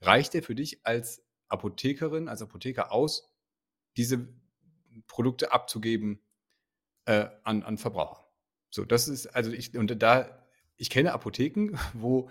reicht 0.00 0.34
der 0.34 0.42
für 0.42 0.56
dich 0.56 0.84
als 0.84 1.22
Apothekerin, 1.46 2.26
als 2.26 2.42
Apotheker 2.42 2.90
aus, 2.90 3.32
diese 3.96 4.26
Produkte 5.06 5.52
abzugeben 5.52 6.20
äh, 7.04 7.28
an, 7.44 7.62
an 7.62 7.78
Verbraucher? 7.78 8.23
So, 8.74 8.84
das 8.84 9.06
ist, 9.06 9.28
also 9.28 9.52
ich, 9.52 9.76
und 9.78 10.02
da, 10.02 10.44
ich 10.76 10.90
kenne 10.90 11.12
Apotheken, 11.12 11.78
wo 11.94 12.28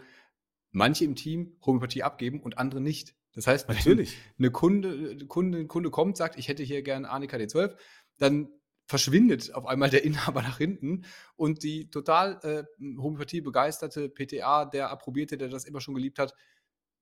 manche 0.72 1.06
im 1.06 1.16
Team 1.16 1.56
Homöopathie 1.66 2.04
abgeben 2.04 2.42
und 2.42 2.58
andere 2.58 2.82
nicht. 2.82 3.16
Das 3.34 3.48
heißt, 3.48 3.70
natürlich, 3.70 4.18
eine 4.38 4.52
Kunde, 4.52 5.26
Kunde, 5.28 5.66
Kunde 5.68 5.90
kommt, 5.90 6.18
sagt, 6.18 6.38
ich 6.38 6.50
hätte 6.50 6.62
hier 6.62 6.82
gerne 6.84 7.10
ANIKD 7.10 7.48
12, 7.48 7.76
dann 8.18 8.50
verschwindet 8.88 9.56
auf 9.56 9.66
einmal 9.66 9.90
der 9.90 10.04
Inhaber 10.06 10.42
nach 10.42 10.58
hinten 10.58 11.06
und 11.38 11.64
die 11.64 11.90
total 11.90 12.40
äh, 12.44 12.64
Homöopathie 12.98 13.40
begeisterte 13.40 14.10
PTA, 14.10 14.66
der 14.66 14.90
approbierte, 14.90 15.38
der 15.38 15.48
das 15.48 15.64
immer 15.64 15.80
schon 15.80 15.96
geliebt 15.96 16.20
hat, 16.20 16.36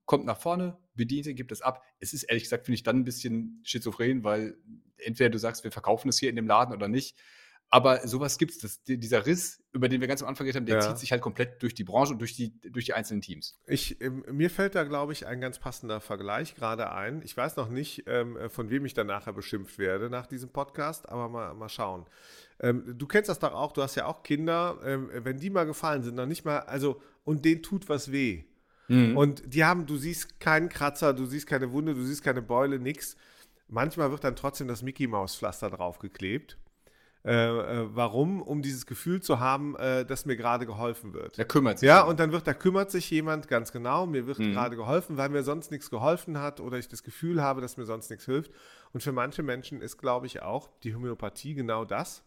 kommt 0.06 0.26
nach 0.26 0.40
vorne, 0.40 0.78
bedient 0.94 1.26
ihn, 1.26 1.36
gibt 1.36 1.52
es 1.52 1.64
ab. 1.64 1.84
Es 2.00 2.14
ist 2.14 2.24
ehrlich 2.24 2.44
gesagt, 2.44 2.66
finde 2.68 2.76
ich 2.76 2.84
dann 2.84 2.98
ein 2.98 3.06
bisschen 3.06 3.60
schizophren, 3.64 4.24
weil 4.24 4.56
entweder 4.98 5.32
du 5.32 5.40
sagst, 5.40 5.64
wir 5.64 5.72
verkaufen 5.72 6.10
es 6.10 6.20
hier 6.20 6.30
in 6.30 6.36
dem 6.36 6.46
Laden 6.46 6.76
oder 6.76 6.88
nicht. 6.88 7.18
Aber 7.74 8.06
sowas 8.06 8.38
gibt 8.38 8.62
es. 8.63 8.84
Dieser 8.84 9.25
Riss, 9.25 9.63
über 9.72 9.88
den 9.88 10.01
wir 10.01 10.10
ganz 10.10 10.22
am 10.22 10.28
Anfang 10.28 10.46
geredet 10.46 10.60
haben, 10.60 10.66
der 10.66 10.75
ja. 10.75 10.82
zieht 10.82 10.98
sich 10.98 11.12
halt 11.13 11.22
komplett 11.22 11.63
durch 11.63 11.74
die 11.74 11.86
Branche 11.86 12.12
und 12.12 12.20
durch 12.20 12.36
die, 12.36 12.60
durch 12.70 12.86
die 12.86 12.94
einzelnen 12.94 13.22
Teams. 13.22 13.58
Ich, 13.66 14.01
ähm, 14.01 14.25
mir 14.30 14.50
fällt 14.50 14.75
da, 14.75 14.84
glaube 14.84 15.13
ich, 15.13 15.25
ein 15.25 15.40
ganz 15.40 15.58
passender 15.58 16.01
Vergleich 16.01 16.54
gerade 16.56 16.92
ein. 16.92 17.22
Ich 17.24 17.36
weiß 17.36 17.56
noch 17.56 17.70
nicht, 17.70 18.04
ähm, 18.08 18.38
von 18.50 18.70
wem 18.70 18.86
ich 18.86 18.94
dann 18.94 19.08
nachher 19.08 19.32
beschimpft 19.32 19.80
werde 19.80 20.10
nach 20.10 20.28
diesem 20.28 20.50
Podcast, 20.50 21.08
aber 21.08 21.30
mal, 21.30 21.54
mal 21.54 21.70
schauen. 21.70 22.06
Ähm, 22.60 22.84
du 22.98 23.08
kennst 23.08 23.30
das 23.30 23.40
doch 23.40 23.54
auch, 23.54 23.72
du 23.72 23.82
hast 23.82 23.96
ja 23.96 24.06
auch 24.06 24.22
Kinder, 24.22 24.78
wenn 24.84 25.38
die 25.40 25.50
mal 25.50 25.66
gefallen 25.66 26.04
sind, 26.04 26.16
noch 26.16 26.25
nicht 26.25 26.44
mal, 26.44 26.60
also, 26.60 27.01
und 27.24 27.46
denen 27.46 27.63
tut 27.63 27.88
was 27.88 28.12
weh. 28.12 28.44
Mhm. 28.90 29.16
Und 29.16 29.44
die 29.46 29.63
haben, 29.63 29.86
du 29.86 29.96
siehst 29.96 30.42
keinen 30.42 30.68
Kratzer, 30.68 31.13
du 31.13 31.25
siehst 31.25 31.48
keine 31.48 31.72
Wunde, 31.72 31.94
du 31.94 32.04
siehst 32.04 32.22
keine 32.24 32.42
Beule, 32.42 32.78
nix. 32.80 33.16
Manchmal 33.70 34.12
wird 34.12 34.25
dann 34.25 34.36
trotzdem 34.36 34.68
das 34.68 34.82
Mickey 34.82 35.08
Maus 35.08 35.38
Pflaster 35.38 35.70
draufgeklebt. 35.70 36.58
Äh, 37.24 37.34
äh, 37.34 37.88
warum? 37.94 38.42
Um 38.42 38.63
dieses 38.63 38.88
Gefühl 38.88 39.22
zu 39.22 39.40
haben, 39.40 39.75
äh, 39.75 40.06
dass 40.06 40.25
mir 40.25 40.36
gerade 40.36 40.66
geholfen 40.66 41.13
wird. 41.13 41.38
Er 41.38 41.46
kümmert 41.46 41.78
sich. 41.80 41.88
Ja, 41.88 41.98
jemand. 41.98 42.10
und 42.10 42.20
dann 42.20 42.32
wird, 42.32 42.48
da 42.48 42.54
kümmert 42.56 42.90
sich 42.90 43.12
jemand 43.12 43.48
ganz 43.48 43.72
genau, 43.72 44.08
mir 44.08 44.25
wird 44.25 44.40
mhm. 44.40 44.54
gerade 44.54 44.75
geholfen, 44.75 45.18
weil 45.18 45.30
mir 45.30 45.44
sonst 45.44 45.70
nichts 45.70 45.92
geholfen 45.92 46.40
hat 46.40 46.60
oder 46.60 46.80
ich 46.80 46.88
das 46.88 47.04
Gefühl 47.04 47.42
habe, 47.42 47.62
dass 47.62 47.78
mir 47.78 47.86
sonst 47.86 48.10
nichts 48.10 48.25
hilft. 48.25 48.51
Und 48.92 49.04
für 49.04 49.12
manche 49.12 49.44
Menschen 49.44 49.82
ist, 49.82 49.98
glaube 49.98 50.25
ich, 50.25 50.42
auch 50.42 50.70
die 50.84 50.96
Homöopathie 50.96 51.54
genau 51.54 51.86
das. 51.86 52.24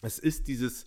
Es 0.00 0.18
ist 0.18 0.48
dieses, 0.48 0.86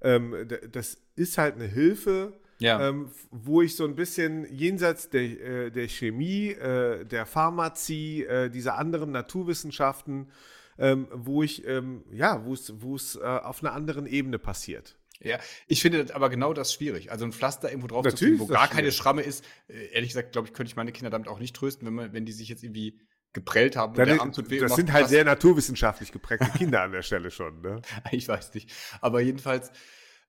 ähm, 0.00 0.48
das 0.70 0.98
ist 1.16 1.36
halt 1.36 1.56
eine 1.56 1.66
Hilfe, 1.66 2.32
ja. 2.60 2.88
ähm, 2.88 3.10
wo 3.32 3.60
ich 3.60 3.74
so 3.74 3.84
ein 3.84 3.96
bisschen 3.96 4.46
jenseits 4.52 5.10
der, 5.10 5.22
äh, 5.22 5.70
der 5.70 5.88
Chemie, 5.88 6.50
äh, 6.50 7.04
der 7.04 7.26
Pharmazie, 7.26 8.24
äh, 8.24 8.50
dieser 8.50 8.78
anderen 8.78 9.10
Naturwissenschaften, 9.10 10.28
ähm, 10.78 11.08
wo 11.12 11.42
ich, 11.42 11.66
ähm, 11.66 12.04
ja, 12.12 12.44
wo 12.44 12.54
es, 12.54 12.80
wo 12.80 12.96
es 12.96 13.16
äh, 13.16 13.20
auf 13.22 13.62
einer 13.62 13.72
anderen 13.72 14.06
Ebene 14.06 14.38
passiert. 14.38 14.96
Ja, 15.20 15.38
ich 15.66 15.82
finde 15.82 16.14
aber 16.14 16.30
genau 16.30 16.52
das 16.52 16.72
schwierig. 16.72 17.10
Also 17.10 17.24
ein 17.24 17.32
Pflaster 17.32 17.68
irgendwo 17.70 17.88
drauf 17.88 18.04
Natürlich 18.04 18.34
zu 18.34 18.38
tun, 18.38 18.48
wo 18.48 18.52
gar 18.52 18.66
schwierig. 18.66 18.76
keine 18.76 18.92
Schramme 18.92 19.22
ist. 19.22 19.44
Äh, 19.66 19.86
ehrlich 19.92 20.10
gesagt, 20.10 20.32
glaube 20.32 20.48
ich, 20.48 20.54
könnte 20.54 20.70
ich 20.70 20.76
meine 20.76 20.92
Kinder 20.92 21.10
damit 21.10 21.28
auch 21.28 21.40
nicht 21.40 21.56
trösten, 21.56 21.86
wenn, 21.86 21.94
man, 21.94 22.12
wenn 22.12 22.24
die 22.24 22.32
sich 22.32 22.48
jetzt 22.48 22.62
irgendwie 22.62 23.00
geprellt 23.32 23.76
haben. 23.76 23.94
Dann, 23.94 24.08
der 24.08 24.20
Arm 24.20 24.32
tut 24.32 24.50
weh 24.50 24.58
das 24.58 24.76
sind 24.76 24.92
halt 24.92 25.08
sehr 25.08 25.24
naturwissenschaftlich 25.24 26.12
geprägte 26.12 26.50
Kinder 26.56 26.82
an 26.82 26.92
der 26.92 27.02
Stelle 27.02 27.30
schon. 27.30 27.60
Ne? 27.60 27.82
Ich 28.12 28.28
weiß 28.28 28.54
nicht. 28.54 28.72
Aber 29.00 29.20
jedenfalls, 29.20 29.70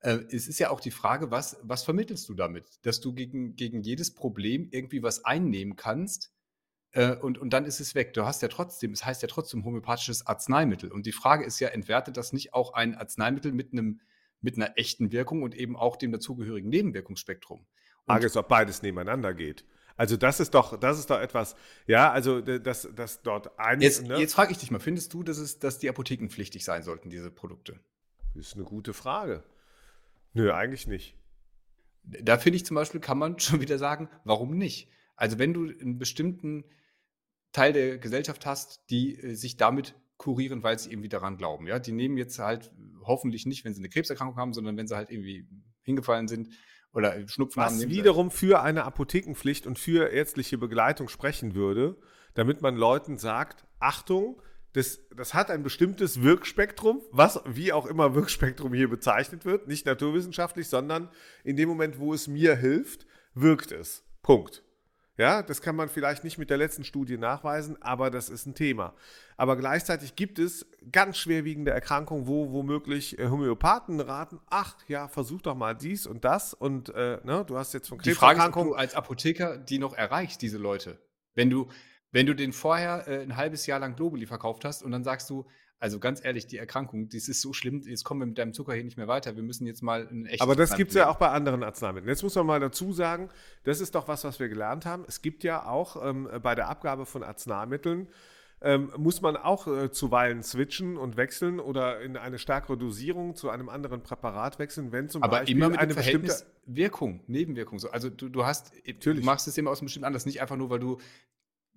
äh, 0.01 0.19
es 0.31 0.47
ist 0.47 0.59
ja 0.59 0.69
auch 0.69 0.79
die 0.79 0.91
Frage, 0.91 1.29
was, 1.31 1.57
was 1.61 1.83
vermittelst 1.83 2.27
du 2.27 2.33
damit? 2.33 2.65
Dass 2.83 2.99
du 2.99 3.13
gegen, 3.13 3.55
gegen 3.55 3.81
jedes 3.81 4.13
Problem 4.13 4.69
irgendwie 4.71 5.03
was 5.03 5.23
einnehmen 5.23 5.75
kannst, 5.75 6.31
äh, 6.91 7.15
und, 7.15 7.37
und 7.37 7.51
dann 7.51 7.65
ist 7.65 7.79
es 7.79 7.95
weg. 7.95 8.13
Du 8.13 8.25
hast 8.25 8.41
ja 8.41 8.47
trotzdem, 8.47 8.91
es 8.91 9.05
heißt 9.05 9.21
ja 9.21 9.27
trotzdem 9.27 9.63
homöopathisches 9.63 10.25
Arzneimittel. 10.25 10.91
Und 10.91 11.05
die 11.05 11.11
Frage 11.11 11.45
ist 11.45 11.59
ja, 11.59 11.69
entwertet 11.69 12.17
das 12.17 12.33
nicht 12.33 12.53
auch 12.53 12.73
ein 12.73 12.95
Arzneimittel 12.95 13.51
mit 13.51 13.73
einem 13.73 14.01
mit 14.41 14.55
einer 14.55 14.77
echten 14.77 15.11
Wirkung 15.11 15.43
und 15.43 15.53
eben 15.53 15.75
auch 15.75 15.97
dem 15.97 16.11
dazugehörigen 16.11 16.69
Nebenwirkungsspektrum? 16.69 17.65
Frage 18.05 18.25
ist, 18.25 18.37
ob 18.37 18.47
beides 18.47 18.81
nebeneinander 18.81 19.33
geht. 19.33 19.65
Also 19.95 20.15
das 20.15 20.39
ist 20.39 20.53
doch, 20.53 20.79
das 20.79 20.97
ist 20.97 21.09
doch 21.09 21.19
etwas, 21.19 21.55
ja, 21.85 22.09
also 22.09 22.39
dass, 22.39 22.87
dass 22.95 23.21
dort 23.21 23.59
ein. 23.59 23.81
Jetzt, 23.81 24.07
ne? 24.07 24.17
jetzt 24.17 24.33
frage 24.33 24.53
ich 24.53 24.57
dich 24.57 24.71
mal, 24.71 24.79
findest 24.79 25.13
du, 25.13 25.23
dass, 25.23 25.37
es, 25.37 25.59
dass 25.59 25.77
die 25.77 25.89
Apotheken 25.89 26.29
pflichtig 26.29 26.63
sein 26.63 26.83
sollten, 26.83 27.09
diese 27.09 27.29
Produkte? 27.29 27.79
Das 28.33 28.47
ist 28.47 28.55
eine 28.55 28.63
gute 28.63 28.93
Frage. 28.93 29.43
Nö, 30.33 30.53
eigentlich 30.53 30.87
nicht. 30.87 31.17
Da 32.03 32.37
finde 32.37 32.55
ich 32.55 32.65
zum 32.65 32.75
Beispiel, 32.75 33.01
kann 33.01 33.17
man 33.17 33.39
schon 33.39 33.59
wieder 33.59 33.77
sagen, 33.77 34.09
warum 34.23 34.57
nicht? 34.57 34.89
Also 35.19 35.37
wenn 35.37 35.53
du 35.53 35.63
einen 35.63 35.99
bestimmten 35.99 36.63
Teil 37.51 37.73
der 37.73 37.97
Gesellschaft 37.97 38.45
hast, 38.45 38.89
die 38.89 39.19
äh, 39.19 39.35
sich 39.35 39.57
damit 39.57 39.95
kurieren, 40.17 40.63
weil 40.63 40.79
sie 40.79 40.91
irgendwie 40.91 41.09
daran 41.09 41.37
glauben. 41.37 41.67
Ja, 41.67 41.79
die 41.79 41.91
nehmen 41.91 42.17
jetzt 42.17 42.39
halt 42.39 42.71
hoffentlich 43.03 43.45
nicht, 43.45 43.65
wenn 43.65 43.73
sie 43.73 43.79
eine 43.79 43.89
Krebserkrankung 43.89 44.37
haben, 44.37 44.53
sondern 44.53 44.77
wenn 44.77 44.87
sie 44.87 44.95
halt 44.95 45.09
irgendwie 45.09 45.47
hingefallen 45.81 46.27
sind 46.27 46.49
oder 46.93 47.27
Schnupfen 47.27 47.61
Was 47.61 47.73
haben. 47.73 47.79
Was 47.79 47.89
wiederum 47.89 48.31
für 48.31 48.61
eine 48.61 48.83
Apothekenpflicht 48.83 49.67
und 49.67 49.77
für 49.77 50.09
ärztliche 50.09 50.57
Begleitung 50.57 51.09
sprechen 51.09 51.53
würde, 51.53 51.97
damit 52.33 52.61
man 52.61 52.75
Leuten 52.75 53.17
sagt, 53.17 53.65
Achtung, 53.79 54.41
das, 54.73 54.99
das 55.15 55.33
hat 55.33 55.51
ein 55.51 55.63
bestimmtes 55.63 56.21
Wirkspektrum, 56.21 57.01
was 57.11 57.41
wie 57.45 57.73
auch 57.73 57.85
immer 57.85 58.13
Wirkspektrum 58.15 58.73
hier 58.73 58.89
bezeichnet 58.89 59.45
wird, 59.45 59.67
nicht 59.67 59.85
naturwissenschaftlich, 59.85 60.67
sondern 60.67 61.09
in 61.43 61.55
dem 61.55 61.67
Moment, 61.67 61.99
wo 61.99 62.13
es 62.13 62.27
mir 62.27 62.55
hilft, 62.55 63.05
wirkt 63.33 63.71
es. 63.71 64.03
Punkt. 64.21 64.63
Ja, 65.19 65.43
das 65.43 65.61
kann 65.61 65.75
man 65.75 65.89
vielleicht 65.89 66.23
nicht 66.23 66.37
mit 66.37 66.49
der 66.49 66.55
letzten 66.55 66.85
Studie 66.85 67.17
nachweisen, 67.17 67.75
aber 67.81 68.09
das 68.09 68.29
ist 68.29 68.45
ein 68.45 68.55
Thema. 68.55 68.93
Aber 69.35 69.57
gleichzeitig 69.57 70.15
gibt 70.15 70.39
es 70.39 70.65
ganz 70.93 71.17
schwerwiegende 71.17 71.71
Erkrankungen, 71.71 72.25
wo 72.25 72.53
womöglich 72.53 73.19
äh, 73.19 73.27
Homöopathen 73.27 73.99
raten, 73.99 74.39
ach 74.49 74.77
ja, 74.87 75.09
versuch 75.09 75.41
doch 75.41 75.55
mal 75.55 75.75
dies 75.75 76.07
und 76.07 76.23
das 76.23 76.53
und 76.53 76.95
äh, 76.95 77.19
ne, 77.25 77.43
du 77.45 77.57
hast 77.57 77.73
jetzt 77.73 77.89
von 77.89 77.97
Krebserkrankungen. 77.97 78.39
Die 78.39 78.49
Frage 78.49 78.49
ist, 78.49 78.55
ob 78.55 78.63
du 78.63 78.75
als 78.75 78.95
Apotheker 78.95 79.57
die 79.57 79.77
noch 79.77 79.93
erreichst, 79.93 80.41
diese 80.41 80.57
Leute. 80.57 80.97
Wenn 81.35 81.49
du, 81.49 81.67
wenn 82.11 82.25
du 82.25 82.33
den 82.33 82.53
vorher 82.53 83.07
äh, 83.07 83.21
ein 83.21 83.37
halbes 83.37 83.65
Jahr 83.65 83.79
lang 83.79 83.95
Globuli 83.95 84.25
verkauft 84.25 84.65
hast 84.65 84.83
und 84.83 84.91
dann 84.91 85.03
sagst 85.03 85.29
du, 85.29 85.45
also 85.81 85.99
ganz 85.99 86.23
ehrlich, 86.23 86.45
die 86.45 86.57
Erkrankung, 86.57 87.07
das 87.07 87.29
ist 87.29 87.41
so 87.41 87.53
schlimm, 87.53 87.81
jetzt 87.85 88.03
kommen 88.03 88.19
wir 88.19 88.25
mit 88.25 88.37
deinem 88.37 88.53
Zucker 88.53 88.73
hier 88.73 88.83
nicht 88.83 88.97
mehr 88.97 89.07
weiter. 89.07 89.37
Wir 89.37 89.43
müssen 89.43 89.65
jetzt 89.65 89.81
mal 89.81 90.07
ein 90.11 90.25
echtes. 90.25 90.41
Aber 90.41 90.55
das 90.55 90.75
gibt 90.75 90.89
es 90.89 90.95
ja 90.95 91.09
auch 91.09 91.15
bei 91.15 91.29
anderen 91.29 91.63
Arzneimitteln. 91.63 92.09
Jetzt 92.09 92.21
muss 92.21 92.35
man 92.35 92.45
mal 92.45 92.59
dazu 92.59 92.91
sagen, 92.91 93.29
das 93.63 93.79
ist 93.79 93.95
doch 93.95 94.09
was, 94.09 94.25
was 94.25 94.41
wir 94.41 94.49
gelernt 94.49 94.85
haben. 94.85 95.05
Es 95.07 95.21
gibt 95.21 95.43
ja 95.43 95.65
auch 95.65 96.05
ähm, 96.05 96.29
bei 96.43 96.53
der 96.53 96.67
Abgabe 96.67 97.05
von 97.05 97.23
Arzneimitteln, 97.23 98.09
ähm, 98.61 98.91
muss 98.97 99.21
man 99.21 99.37
auch 99.37 99.67
äh, 99.67 99.89
zuweilen 99.89 100.43
switchen 100.43 100.97
und 100.97 101.15
wechseln 101.15 101.61
oder 101.61 102.01
in 102.01 102.17
eine 102.17 102.39
stärkere 102.39 102.77
Dosierung 102.77 103.35
zu 103.35 103.49
einem 103.49 103.69
anderen 103.69 104.03
Präparat 104.03 104.59
wechseln, 104.59 104.91
wenn 104.91 105.07
zum 105.07 105.23
Aber 105.23 105.37
Beispiel 105.37 105.55
immer 105.55 105.69
mit 105.69 105.79
eine 105.79 105.93
bestimmte 105.93 106.33
Wirkung, 106.65 107.21
Nebenwirkung. 107.27 107.79
Also 107.91 108.09
du, 108.09 108.27
du 108.27 108.45
hast, 108.45 108.73
Natürlich. 108.85 109.21
du 109.21 109.25
machst 109.25 109.47
es 109.47 109.57
immer 109.57 109.71
aus 109.71 109.79
einem 109.79 109.85
bestimmten 109.85 110.07
Anlass, 110.07 110.25
nicht 110.25 110.41
einfach 110.41 110.57
nur, 110.57 110.69
weil 110.69 110.79
du 110.79 110.97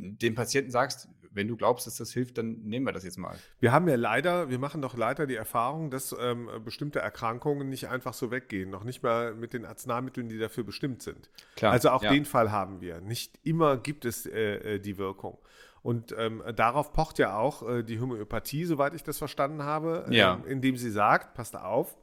dem 0.02 0.34
Patienten 0.34 0.70
sagst, 0.70 1.08
wenn 1.34 1.48
du 1.48 1.56
glaubst, 1.56 1.86
dass 1.86 1.96
das 1.96 2.12
hilft, 2.12 2.38
dann 2.38 2.58
nehmen 2.62 2.84
wir 2.84 2.92
das 2.92 3.04
jetzt 3.04 3.18
mal. 3.18 3.36
Wir 3.58 3.72
haben 3.72 3.88
ja 3.88 3.96
leider, 3.96 4.50
wir 4.50 4.58
machen 4.58 4.82
doch 4.82 4.96
leider 4.96 5.26
die 5.26 5.34
Erfahrung, 5.34 5.90
dass 5.90 6.14
ähm, 6.20 6.48
bestimmte 6.64 6.98
Erkrankungen 6.98 7.68
nicht 7.68 7.88
einfach 7.88 8.14
so 8.14 8.30
weggehen, 8.30 8.70
noch 8.70 8.84
nicht 8.84 9.02
mal 9.02 9.34
mit 9.34 9.54
den 9.54 9.64
Arzneimitteln, 9.64 10.28
die 10.28 10.38
dafür 10.38 10.64
bestimmt 10.64 11.02
sind. 11.02 11.30
Klar, 11.56 11.72
also 11.72 11.90
auch 11.90 12.02
ja. 12.02 12.10
den 12.10 12.24
Fall 12.24 12.52
haben 12.52 12.80
wir. 12.80 13.00
Nicht 13.00 13.38
immer 13.42 13.78
gibt 13.78 14.04
es 14.04 14.26
äh, 14.26 14.74
äh 14.74 14.78
die 14.78 14.98
Wirkung. 14.98 15.38
Und 15.82 16.14
ähm, 16.16 16.42
darauf 16.54 16.92
pocht 16.92 17.18
ja 17.18 17.36
auch 17.36 17.68
äh, 17.68 17.82
die 17.82 17.98
Homöopathie, 17.98 18.64
soweit 18.66 18.94
ich 18.94 19.02
das 19.02 19.18
verstanden 19.18 19.62
habe, 19.62 20.06
ja. 20.10 20.34
ähm, 20.34 20.44
indem 20.46 20.76
sie 20.76 20.90
sagt, 20.90 21.34
passt 21.34 21.56
auf, 21.56 21.96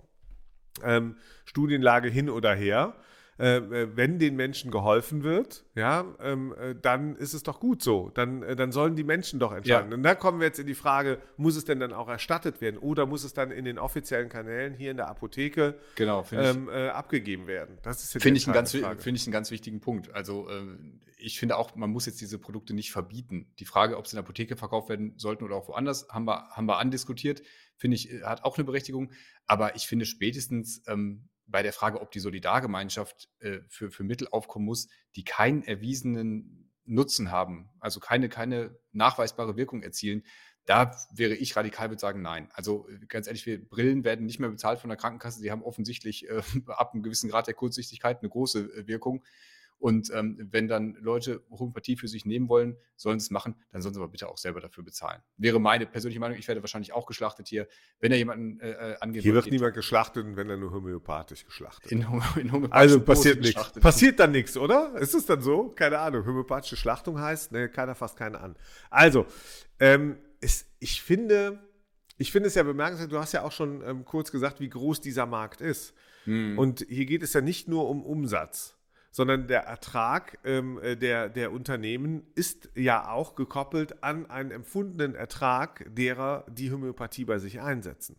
ähm, 0.83 1.15
Studienlage 1.45 2.09
hin 2.09 2.29
oder 2.29 2.53
her, 2.53 2.95
äh, 3.39 3.57
äh, 3.57 3.95
wenn 3.95 4.19
den 4.19 4.35
Menschen 4.35 4.69
geholfen 4.69 5.23
wird, 5.23 5.63
ja, 5.73 6.05
ähm, 6.21 6.53
äh, 6.59 6.75
dann 6.75 7.15
ist 7.15 7.33
es 7.33 7.41
doch 7.41 7.61
gut 7.61 7.81
so. 7.81 8.09
Dann, 8.13 8.43
äh, 8.43 8.57
dann 8.57 8.73
sollen 8.73 8.97
die 8.97 9.05
Menschen 9.05 9.39
doch 9.39 9.53
entscheiden. 9.53 9.91
Ja. 9.91 9.95
Und 9.95 10.03
da 10.03 10.13
kommen 10.13 10.41
wir 10.41 10.47
jetzt 10.47 10.59
in 10.59 10.67
die 10.67 10.75
Frage, 10.75 11.19
muss 11.37 11.55
es 11.55 11.63
denn 11.63 11.79
dann 11.79 11.93
auch 11.93 12.09
erstattet 12.09 12.59
werden 12.59 12.77
oder 12.77 13.05
muss 13.05 13.23
es 13.23 13.33
dann 13.33 13.51
in 13.51 13.63
den 13.63 13.79
offiziellen 13.79 14.27
Kanälen 14.27 14.73
hier 14.73 14.91
in 14.91 14.97
der 14.97 15.07
Apotheke 15.07 15.75
genau, 15.95 16.25
ähm, 16.33 16.67
äh, 16.67 16.89
abgegeben 16.89 17.47
werden? 17.47 17.77
Das 17.81 18.03
ist 18.03 18.21
finde 18.21 18.39
ich, 18.39 18.45
einen 18.45 18.53
ganz, 18.53 18.71
find 18.71 19.17
ich 19.17 19.25
einen 19.25 19.31
ganz 19.31 19.51
wichtigen 19.51 19.79
Punkt. 19.79 20.13
Also 20.13 20.49
ähm, 20.49 20.99
ich 21.17 21.39
finde 21.39 21.55
auch, 21.55 21.75
man 21.77 21.89
muss 21.91 22.07
jetzt 22.07 22.19
diese 22.19 22.39
Produkte 22.39 22.73
nicht 22.73 22.91
verbieten. 22.91 23.53
Die 23.59 23.65
Frage, 23.65 23.97
ob 23.97 24.07
sie 24.07 24.15
in 24.15 24.17
der 24.17 24.25
Apotheke 24.25 24.57
verkauft 24.57 24.89
werden 24.89 25.13
sollten 25.15 25.45
oder 25.45 25.55
auch 25.55 25.69
woanders, 25.69 26.07
haben 26.09 26.25
wir, 26.25 26.49
haben 26.49 26.65
wir 26.65 26.77
andiskutiert. 26.77 27.41
Finde 27.77 27.95
ich, 27.95 28.21
hat 28.21 28.43
auch 28.43 28.57
eine 28.57 28.65
Berechtigung. 28.65 29.13
Aber 29.45 29.77
ich 29.77 29.87
finde 29.87 30.05
spätestens, 30.05 30.83
ähm, 30.87 31.29
bei 31.49 31.63
der 31.63 31.73
Frage, 31.73 32.01
ob 32.01 32.11
die 32.11 32.19
Solidargemeinschaft 32.19 33.29
äh, 33.39 33.59
für, 33.67 33.91
für 33.91 34.03
Mittel 34.03 34.27
aufkommen 34.31 34.65
muss, 34.65 34.87
die 35.15 35.23
keinen 35.23 35.63
erwiesenen 35.63 36.71
Nutzen 36.85 37.31
haben, 37.31 37.69
also 37.79 37.99
keine, 37.99 38.29
keine 38.29 38.77
nachweisbare 38.91 39.57
Wirkung 39.57 39.83
erzielen, 39.83 40.23
da 40.65 40.91
wäre 41.11 41.33
ich 41.33 41.55
radikal, 41.55 41.89
würde 41.89 41.99
sagen, 41.99 42.21
nein. 42.21 42.49
Also 42.53 42.87
äh, 42.89 42.99
ganz 43.07 43.27
ehrlich, 43.27 43.45
wir, 43.45 43.67
Brillen 43.67 44.03
werden 44.03 44.25
nicht 44.25 44.39
mehr 44.39 44.49
bezahlt 44.49 44.79
von 44.79 44.89
der 44.89 44.97
Krankenkasse. 44.97 45.39
Sie 45.39 45.51
haben 45.51 45.63
offensichtlich 45.63 46.29
äh, 46.29 46.41
ab 46.67 46.93
einem 46.93 47.01
gewissen 47.01 47.29
Grad 47.29 47.47
der 47.47 47.55
Kurzsichtigkeit 47.55 48.19
eine 48.19 48.29
große 48.29 48.59
äh, 48.59 48.87
Wirkung. 48.87 49.23
Und 49.79 50.11
ähm, 50.13 50.37
wenn 50.51 50.67
dann 50.67 50.95
Leute 50.99 51.41
Homöopathie 51.49 51.95
für 51.95 52.09
sich 52.09 52.25
nehmen 52.25 52.49
wollen, 52.49 52.75
sollen 52.97 53.19
sie 53.19 53.25
es 53.25 53.31
machen, 53.31 53.55
dann 53.71 53.81
sollen 53.81 53.93
sie 53.93 54.01
aber 54.01 54.09
bitte 54.09 54.27
auch 54.27 54.37
selber 54.37 54.59
dafür 54.59 54.83
bezahlen. 54.83 55.21
Wäre 55.37 55.59
meine 55.61 55.85
persönliche 55.85 56.19
Meinung. 56.19 56.37
Ich 56.37 56.49
werde 56.49 56.61
wahrscheinlich 56.61 56.91
auch 56.91 57.05
geschlachtet 57.05 57.47
hier, 57.47 57.65
wenn 58.01 58.11
er 58.11 58.17
jemanden 58.17 58.59
äh, 58.59 58.71
äh 58.71 58.97
angeht. 58.99 59.23
Hier 59.23 59.33
wird 59.33 59.45
geht. 59.45 59.53
niemand 59.53 59.73
geschlachtet, 59.73 60.25
wenn 60.35 60.49
er 60.49 60.57
nur 60.57 60.71
homöopathisch 60.71 61.45
geschlachtet 61.45 61.91
in, 61.93 62.05
in 62.35 62.71
Also 62.73 62.99
passiert 62.99 63.39
nichts. 63.39 63.71
Passiert 63.79 64.19
dann 64.19 64.31
nichts, 64.31 64.57
oder? 64.57 64.95
Ist 64.99 65.13
es 65.13 65.25
dann 65.25 65.41
so? 65.41 65.69
Keine 65.69 65.99
Ahnung. 65.99 66.25
Homöopathische 66.25 66.75
Schlachtung 66.75 67.19
heißt, 67.19 67.53
ne, 67.53 67.69
keiner 67.69 67.95
fasst 67.95 68.17
keinen 68.17 68.35
an. 68.35 68.57
Also, 68.89 69.25
ähm, 69.79 70.17
ist, 70.41 70.67
ich 70.79 71.01
finde, 71.01 71.59
ich 72.17 72.33
finde 72.33 72.47
es 72.47 72.55
ja 72.55 72.63
bemerkenswert, 72.63 73.13
du 73.13 73.17
hast 73.17 73.31
ja 73.31 73.43
auch 73.43 73.51
schon 73.53 73.81
ähm, 73.85 74.03
kurz 74.03 74.29
gesagt, 74.29 74.59
wie 74.59 74.69
groß 74.69 74.99
dieser 74.99 75.25
Markt 75.25 75.61
ist. 75.61 75.93
Hm. 76.25 76.59
Und 76.59 76.85
hier 76.89 77.05
geht 77.05 77.23
es 77.23 77.31
ja 77.31 77.39
nicht 77.39 77.69
nur 77.69 77.87
um 77.87 78.03
Umsatz 78.03 78.78
sondern 79.11 79.47
der 79.47 79.61
Ertrag 79.61 80.39
ähm, 80.43 80.79
äh, 80.81 80.95
der, 80.95 81.29
der 81.29 81.51
Unternehmen 81.51 82.27
ist 82.35 82.69
ja 82.75 83.09
auch 83.09 83.35
gekoppelt 83.35 84.03
an 84.03 84.29
einen 84.29 84.51
empfundenen 84.51 85.15
Ertrag 85.15 85.85
derer, 85.89 86.45
die 86.49 86.71
Homöopathie 86.71 87.25
bei 87.25 87.39
sich 87.39 87.61
einsetzen. 87.61 88.17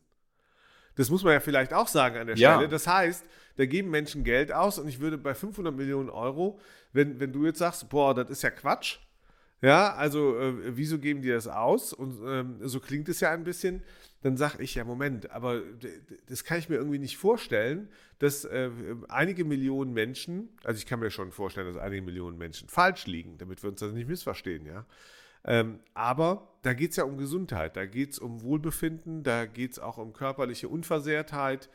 Das 0.96 1.08
muss 1.08 1.22
man 1.22 1.32
ja 1.32 1.40
vielleicht 1.40 1.72
auch 1.72 1.88
sagen 1.88 2.16
an 2.16 2.26
der 2.26 2.36
Stelle. 2.36 2.62
Ja. 2.62 2.66
Das 2.66 2.86
heißt, 2.86 3.24
da 3.56 3.66
geben 3.66 3.90
Menschen 3.90 4.24
Geld 4.24 4.52
aus 4.52 4.78
und 4.78 4.88
ich 4.88 5.00
würde 5.00 5.18
bei 5.18 5.34
500 5.34 5.74
Millionen 5.74 6.10
Euro, 6.10 6.60
wenn, 6.92 7.20
wenn 7.20 7.32
du 7.32 7.46
jetzt 7.46 7.58
sagst, 7.58 7.88
boah, 7.88 8.14
das 8.14 8.28
ist 8.28 8.42
ja 8.42 8.50
Quatsch, 8.50 8.98
ja, 9.62 9.94
also 9.94 10.38
äh, 10.38 10.76
wieso 10.76 10.98
geben 10.98 11.22
die 11.22 11.28
das 11.28 11.46
aus? 11.46 11.92
Und 11.92 12.18
ähm, 12.24 12.56
so 12.62 12.80
klingt 12.80 13.08
es 13.08 13.20
ja 13.20 13.30
ein 13.30 13.44
bisschen. 13.44 13.82
Dann 14.22 14.36
sage 14.36 14.62
ich 14.62 14.74
ja, 14.74 14.84
Moment, 14.84 15.30
aber 15.30 15.62
das 16.28 16.44
kann 16.44 16.58
ich 16.58 16.68
mir 16.68 16.76
irgendwie 16.76 16.98
nicht 16.98 17.16
vorstellen, 17.16 17.88
dass 18.18 18.44
äh, 18.44 18.70
einige 19.08 19.44
Millionen 19.44 19.94
Menschen, 19.94 20.50
also 20.62 20.76
ich 20.76 20.84
kann 20.84 21.00
mir 21.00 21.10
schon 21.10 21.32
vorstellen, 21.32 21.72
dass 21.72 21.82
einige 21.82 22.02
Millionen 22.02 22.36
Menschen 22.36 22.68
falsch 22.68 23.06
liegen, 23.06 23.38
damit 23.38 23.62
wir 23.62 23.70
uns 23.70 23.80
das 23.80 23.92
nicht 23.92 24.08
missverstehen, 24.08 24.66
ja. 24.66 24.84
Ähm, 25.42 25.80
aber 25.94 26.52
da 26.60 26.74
geht 26.74 26.90
es 26.90 26.96
ja 26.96 27.04
um 27.04 27.16
Gesundheit, 27.16 27.76
da 27.76 27.86
geht 27.86 28.12
es 28.12 28.18
um 28.18 28.42
Wohlbefinden, 28.42 29.22
da 29.22 29.46
geht 29.46 29.72
es 29.72 29.78
auch 29.78 29.96
um 29.96 30.12
körperliche 30.12 30.68
Unversehrtheit, 30.68 31.70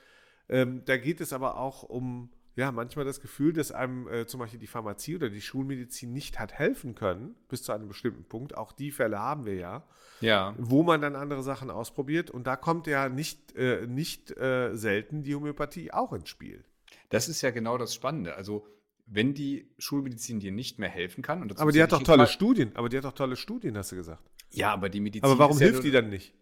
ähm, 0.48 0.84
da 0.86 0.98
geht 0.98 1.22
es 1.22 1.34
aber 1.34 1.58
auch 1.58 1.82
um 1.82 2.30
ja, 2.56 2.72
manchmal 2.72 3.04
das 3.04 3.20
Gefühl, 3.20 3.52
dass 3.52 3.72
einem 3.72 4.08
äh, 4.08 4.26
zum 4.28 4.40
Beispiel 4.40 4.60
die 4.60 4.68
Pharmazie 4.68 5.16
oder 5.16 5.30
die 5.30 5.42
Schulmedizin 5.42 6.14
nicht 6.14 6.40
hat 6.40 6.54
helfen 6.54 6.96
können, 6.96 7.36
bis 7.50 7.64
zu 7.64 7.74
einem 7.74 7.88
bestimmten 7.88 8.24
Punkt. 8.24 8.56
Auch 8.56 8.72
die 8.72 8.92
Fälle 8.92 9.20
haben 9.20 9.46
wir 9.46 9.56
ja. 9.56 9.84
Ja. 10.22 10.56
Wo 10.58 10.82
man 10.82 11.02
dann 11.02 11.18
andere 11.18 11.44
Sachen 11.44 11.70
ausprobiert. 11.70 12.32
Und 12.32 12.48
da 12.48 12.56
kommt 12.56 12.88
ja 12.88 13.10
nicht, 13.10 13.56
äh, 13.56 13.86
nicht 13.88 14.32
äh, 14.38 14.74
selten 14.76 15.24
die 15.24 15.36
Homöopathie 15.36 15.92
auch 15.92 16.14
ins 16.14 16.30
Spiel. 16.30 16.64
Das 17.10 17.28
ist 17.28 17.42
ja 17.42 17.52
genau 17.52 17.78
das 17.78 17.94
Spannende. 17.94 18.36
Also, 18.36 18.66
wenn 19.06 19.34
die 19.34 19.70
Schulmedizin 19.78 20.40
dir 20.40 20.54
nicht 20.54 20.80
mehr 20.80 20.90
helfen 20.90 21.22
kann. 21.22 21.52
aber 21.58 21.72
die 21.74 21.84
hat 21.84 21.92
doch 21.92 22.04
tolle 22.04 22.26
Studien. 22.26 22.72
Aber 22.76 22.88
die 22.88 22.98
hat 22.98 23.04
doch 23.04 23.14
tolle 23.14 23.36
Studien, 23.36 23.78
hast 23.78 23.92
du 23.92 23.98
gesagt. 23.98 24.24
Ja, 24.52 24.72
aber 24.72 24.88
die 24.88 25.02
Medizin. 25.02 25.26
Aber 25.26 25.38
warum 25.38 25.58
hilft 25.58 25.80
ja 25.80 25.82
die 25.82 25.92
dann 25.92 26.10
nicht? 26.10 26.34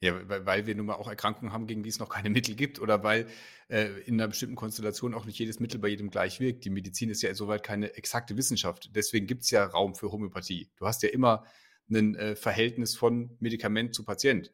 Ja, 0.00 0.14
weil, 0.28 0.66
wir 0.66 0.74
nun 0.74 0.86
mal 0.86 0.96
auch 0.96 1.08
Erkrankungen 1.08 1.54
haben, 1.54 1.66
gegen 1.66 1.82
die 1.82 1.88
es 1.88 1.98
noch 1.98 2.10
keine 2.10 2.28
Mittel 2.28 2.54
gibt 2.54 2.80
oder 2.80 3.02
weil 3.02 3.26
äh, 3.68 3.86
in 4.02 4.14
einer 4.14 4.28
bestimmten 4.28 4.54
Konstellation 4.54 5.14
auch 5.14 5.24
nicht 5.24 5.38
jedes 5.38 5.58
Mittel 5.58 5.80
bei 5.80 5.88
jedem 5.88 6.10
gleich 6.10 6.38
wirkt. 6.38 6.66
Die 6.66 6.70
Medizin 6.70 7.08
ist 7.08 7.22
ja 7.22 7.30
insoweit 7.30 7.62
keine 7.62 7.94
exakte 7.94 8.36
Wissenschaft. 8.36 8.90
Deswegen 8.94 9.26
gibt 9.26 9.44
es 9.44 9.50
ja 9.50 9.64
Raum 9.64 9.94
für 9.94 10.12
Homöopathie. 10.12 10.70
Du 10.76 10.86
hast 10.86 11.02
ja 11.02 11.08
immer 11.08 11.44
ein 11.90 12.14
äh, 12.14 12.36
Verhältnis 12.36 12.94
von 12.94 13.36
Medikament 13.40 13.94
zu 13.94 14.04
Patient. 14.04 14.52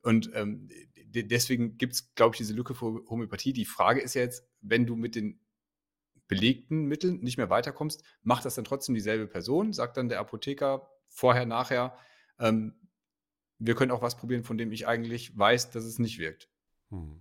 Und 0.00 0.30
ähm, 0.34 0.70
deswegen 0.96 1.76
gibt 1.76 1.92
es, 1.94 2.14
glaube 2.14 2.34
ich, 2.34 2.38
diese 2.38 2.54
Lücke 2.54 2.74
für 2.74 3.04
Homöopathie. 3.10 3.52
Die 3.52 3.66
Frage 3.66 4.00
ist 4.00 4.14
ja 4.14 4.22
jetzt, 4.22 4.48
wenn 4.62 4.86
du 4.86 4.96
mit 4.96 5.16
den 5.16 5.40
belegten 6.28 6.84
Mitteln 6.84 7.20
nicht 7.20 7.36
mehr 7.36 7.50
weiterkommst, 7.50 8.04
macht 8.22 8.44
das 8.44 8.54
dann 8.54 8.64
trotzdem 8.64 8.94
dieselbe 8.94 9.26
Person? 9.26 9.72
Sagt 9.72 9.96
dann 9.96 10.08
der 10.08 10.20
Apotheker 10.20 10.88
vorher, 11.08 11.46
nachher, 11.46 11.96
ähm, 12.38 12.77
wir 13.58 13.74
können 13.74 13.90
auch 13.90 14.02
was 14.02 14.16
probieren, 14.16 14.44
von 14.44 14.58
dem 14.58 14.72
ich 14.72 14.86
eigentlich 14.86 15.36
weiß, 15.36 15.70
dass 15.70 15.84
es 15.84 15.98
nicht 15.98 16.18
wirkt. 16.18 16.48
Hm. 16.90 17.20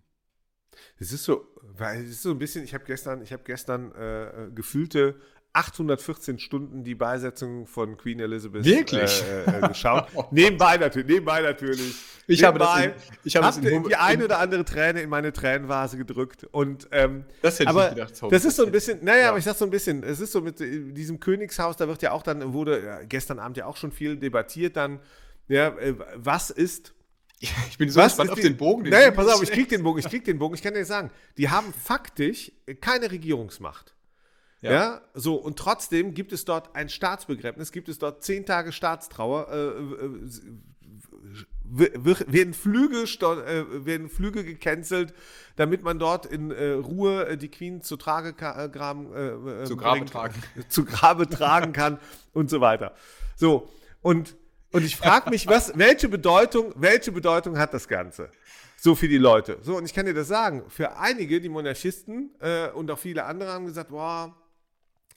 Es 1.00 1.12
ist 1.12 1.24
so, 1.24 1.48
weil 1.62 2.03
es 2.03 2.12
ist 2.12 2.22
so 2.22 2.32
ein 2.32 2.38
bisschen, 2.38 2.63
ich 2.63 2.74
habe 2.74 2.86
gestern, 2.86 3.22
ich 3.22 3.34
habe 3.34 3.44
gestern 3.44 3.91
äh, 3.94 4.46
äh 4.46 4.51
gefühlte 4.51 5.15
814 5.53 6.38
Stunden 6.38 6.84
die 6.84 6.94
Beisetzung 6.94 7.65
von 7.65 7.98
Queen 7.98 8.20
Elizabeth 8.20 8.63
Wirklich? 8.63 9.24
Äh, 9.24 9.58
äh, 9.58 9.67
geschaut. 9.67 10.08
nebenbei 10.32 10.77
natürlich, 10.77 11.08
nebenbei 11.08 11.41
natürlich. 11.41 11.96
Ich 12.27 12.41
nebenbei 12.41 12.65
habe 12.65 12.94
das, 12.94 13.08
in, 13.08 13.20
ich 13.24 13.36
habe 13.36 13.46
das 13.48 13.58
in, 13.58 13.84
die 13.86 13.96
eine 13.96 14.25
oder 14.25 14.38
andere 14.38 14.65
Träne 14.65 15.01
in 15.01 15.10
meine 15.10 15.34
Tränenvase 15.34 15.98
gedrückt 15.98 16.44
und 16.51 16.88
ähm, 16.91 17.25
das 17.41 17.60
hätte 17.60 17.70
aber 17.70 17.89
ich 17.89 17.96
gedacht. 17.96 18.13
Das 18.29 18.46
ist 18.46 18.56
so 18.56 18.65
ein 18.65 18.72
bisschen, 18.72 19.03
naja, 19.03 19.22
ja. 19.22 19.29
aber 19.29 19.39
ich 19.39 19.46
sag 19.46 19.56
so 19.56 19.65
ein 19.65 19.72
bisschen, 19.72 20.03
es 20.03 20.20
ist 20.20 20.32
so 20.32 20.41
mit 20.41 20.60
diesem 20.60 21.20
Königshaus, 21.20 21.75
da 21.75 21.88
wird 21.88 22.03
ja 22.03 22.12
auch 22.12 22.22
dann 22.22 22.53
wurde 22.53 22.86
ja, 22.86 23.03
gestern 23.03 23.39
Abend 23.39 23.58
ja 23.58 23.65
auch 23.65 23.77
schon 23.77 23.91
viel 23.91 24.15
debattiert 24.15 24.75
dann 24.75 25.00
ja, 25.48 25.70
äh, 25.77 25.96
was 26.16 26.50
ist. 26.50 26.94
Ich 27.70 27.77
bin 27.77 27.88
so 27.92 28.00
was 28.00 28.13
gespannt 28.13 28.32
auf 28.32 28.39
den 28.39 28.58
Bogen. 28.58 28.84
Den 28.84 28.92
naja, 28.92 29.12
pass 29.12 29.27
auf, 29.27 29.44
ich 29.44 29.51
krieg 29.51 29.70
den 29.70 29.84
Bogen, 29.84 30.00
ich 30.00 30.10
krieg 30.10 30.25
den 30.25 30.39
Bogen. 30.39 30.56
Ich 30.56 30.63
kann 30.63 30.74
dir 30.74 30.86
sagen, 30.86 31.12
die 31.38 31.50
haben 31.50 31.72
faktisch 31.72 32.51
keine 32.82 33.12
Regierungsmacht. 33.12 33.94
Ja. 34.62 34.72
ja. 34.72 35.01
so, 35.13 35.36
und 35.36 35.60
trotzdem 35.60 36.16
gibt 36.16 36.34
es 36.34 36.46
dort 36.46 36.75
ein 36.75 36.89
Staatsbegräbnis, 36.89 37.72
gibt 37.72 37.89
es 37.89 38.00
dort 38.00 38.24
zehn 38.24 38.46
Tage 38.46 38.72
Staatstrauer, 38.72 39.50
äh, 39.51 39.58
äh, 39.58 40.20
werden, 41.70 42.54
Flüge, 42.54 43.04
äh, 43.04 43.86
werden 43.86 44.10
Flüge 44.10 44.44
gecancelt, 44.44 45.13
damit 45.58 45.84
man 45.84 46.00
dort 46.00 46.25
in 46.25 46.51
äh, 46.51 46.72
Ruhe 46.72 47.27
äh, 47.27 47.38
die 47.38 47.50
Queen 47.50 47.82
zu, 47.82 47.98
Tragegraben, 47.98 49.13
äh, 49.13 49.66
zu 49.66 49.77
Grabe 49.77 50.06
tragen. 50.06 50.36
zu 50.70 50.86
Grabe 50.86 51.30
tragen 51.30 51.74
kann 51.74 52.00
und 52.34 52.50
so 52.50 52.62
weiter. 52.62 52.96
So, 53.36 53.70
und 54.01 54.36
und 54.72 54.84
ich 54.84 54.96
frage 54.96 55.30
mich, 55.30 55.48
was, 55.48 55.78
welche 55.78 56.10
Bedeutung, 56.10 56.74
welche 56.76 57.12
Bedeutung 57.12 57.58
hat 57.58 57.74
das 57.74 57.88
Ganze? 57.88 58.30
So 58.76 58.94
für 58.94 59.08
die 59.08 59.18
Leute. 59.18 59.58
So, 59.62 59.78
und 59.78 59.86
ich 59.86 59.94
kann 59.94 60.06
dir 60.06 60.14
das 60.14 60.28
sagen, 60.28 60.64
für 60.70 60.98
einige, 60.98 61.42
die 61.42 61.50
Monarchisten 61.50 62.32
äh, 62.40 62.70
und 62.70 62.92
auch 62.92 63.00
viele 63.00 63.24
andere 63.26 63.52
haben 63.52 63.66
gesagt, 63.66 63.90
boah, 63.90 64.36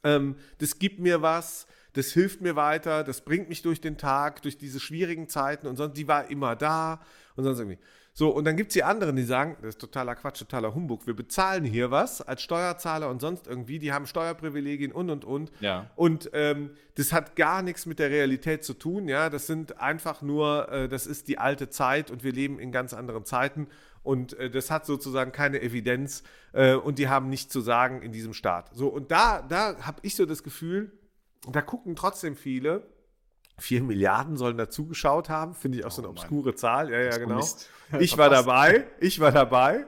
ähm, 0.02 0.36
das 0.58 0.78
gibt 0.78 0.98
mir 0.98 1.20
was, 1.20 1.66
das 1.92 2.12
hilft 2.12 2.40
mir 2.40 2.56
weiter, 2.56 3.04
das 3.04 3.22
bringt 3.22 3.48
mich 3.48 3.62
durch 3.62 3.80
den 3.80 3.98
Tag, 3.98 4.42
durch 4.42 4.58
diese 4.58 4.80
schwierigen 4.80 5.28
Zeiten 5.28 5.66
und 5.66 5.76
sonst, 5.76 5.96
die 5.96 6.08
war 6.08 6.30
immer 6.30 6.56
da 6.56 7.00
und 7.36 7.44
sonst 7.44 7.58
irgendwie. 7.58 7.78
So, 8.12 8.28
und 8.30 8.44
dann 8.44 8.56
gibt 8.56 8.70
es 8.70 8.74
die 8.74 8.82
anderen, 8.82 9.14
die 9.16 9.22
sagen, 9.22 9.56
das 9.62 9.70
ist 9.70 9.80
totaler 9.80 10.16
Quatsch, 10.16 10.40
totaler 10.40 10.74
Humbug. 10.74 11.06
Wir 11.06 11.14
bezahlen 11.14 11.64
hier 11.64 11.90
was 11.90 12.20
als 12.20 12.42
Steuerzahler 12.42 13.08
und 13.08 13.20
sonst 13.20 13.46
irgendwie. 13.46 13.78
Die 13.78 13.92
haben 13.92 14.06
Steuerprivilegien 14.06 14.90
und 14.92 15.10
und 15.10 15.24
und. 15.24 15.52
Ja. 15.60 15.90
Und 15.94 16.28
ähm, 16.32 16.70
das 16.96 17.12
hat 17.12 17.36
gar 17.36 17.62
nichts 17.62 17.86
mit 17.86 17.98
der 17.98 18.10
Realität 18.10 18.64
zu 18.64 18.74
tun. 18.74 19.08
Ja, 19.08 19.30
das 19.30 19.46
sind 19.46 19.80
einfach 19.80 20.22
nur, 20.22 20.68
äh, 20.70 20.88
das 20.88 21.06
ist 21.06 21.28
die 21.28 21.38
alte 21.38 21.70
Zeit 21.70 22.10
und 22.10 22.24
wir 22.24 22.32
leben 22.32 22.58
in 22.58 22.72
ganz 22.72 22.94
anderen 22.94 23.24
Zeiten. 23.24 23.68
Und 24.02 24.32
äh, 24.34 24.50
das 24.50 24.70
hat 24.70 24.86
sozusagen 24.86 25.30
keine 25.30 25.62
Evidenz 25.62 26.24
äh, 26.52 26.74
und 26.74 26.98
die 26.98 27.08
haben 27.08 27.28
nichts 27.28 27.52
zu 27.52 27.60
sagen 27.60 28.02
in 28.02 28.12
diesem 28.12 28.34
Staat. 28.34 28.70
So, 28.74 28.88
und 28.88 29.10
da, 29.10 29.42
da 29.42 29.76
habe 29.82 30.00
ich 30.02 30.16
so 30.16 30.26
das 30.26 30.42
Gefühl, 30.42 30.90
da 31.48 31.62
gucken 31.62 31.96
trotzdem 31.96 32.36
viele 32.36 32.86
4 33.58 33.82
Milliarden 33.82 34.36
sollen 34.36 34.56
dazugeschaut 34.56 35.28
haben, 35.28 35.54
finde 35.54 35.78
ich 35.78 35.84
auch 35.84 35.90
oh, 35.90 35.94
so 35.94 36.02
eine 36.02 36.08
obskure 36.08 36.50
Mann. 36.50 36.56
Zahl. 36.56 36.90
Ja, 36.90 37.00
ja, 37.00 37.18
genau. 37.18 37.44
Ich 37.98 38.16
war 38.16 38.30
dabei, 38.30 38.86
ich 39.00 39.18
war 39.18 39.32
dabei. 39.32 39.84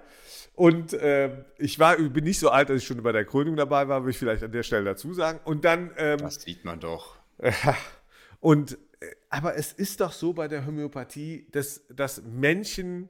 Und 0.55 0.93
äh, 0.93 1.45
ich 1.59 1.79
war, 1.79 1.97
bin 1.97 2.25
nicht 2.25 2.41
so 2.41 2.51
alt, 2.51 2.69
dass 2.69 2.79
ich 2.79 2.87
schon 2.87 3.01
bei 3.03 3.13
der 3.13 3.25
Krönung 3.25 3.55
dabei 3.55 3.87
war, 3.87 4.05
will 4.05 4.11
ich 4.11 4.19
vielleicht 4.19 4.43
an 4.43 4.51
der 4.51 4.65
Stelle 4.65 4.85
dazu 4.85 5.15
sagen. 5.15 5.41
Und 5.45 5.65
dann. 5.65 5.93
Ähm, 5.97 6.19
das 6.19 6.43
sieht 6.43 6.65
man 6.65 6.81
doch. 6.81 7.17
und, 8.41 8.73
äh, 9.01 9.07
aber 9.31 9.57
es 9.57 9.73
ist 9.73 10.01
doch 10.01 10.13
so 10.13 10.33
bei 10.33 10.49
der 10.49 10.67
Homöopathie, 10.67 11.47
dass, 11.53 11.87
dass 11.89 12.23
Menschen 12.23 13.09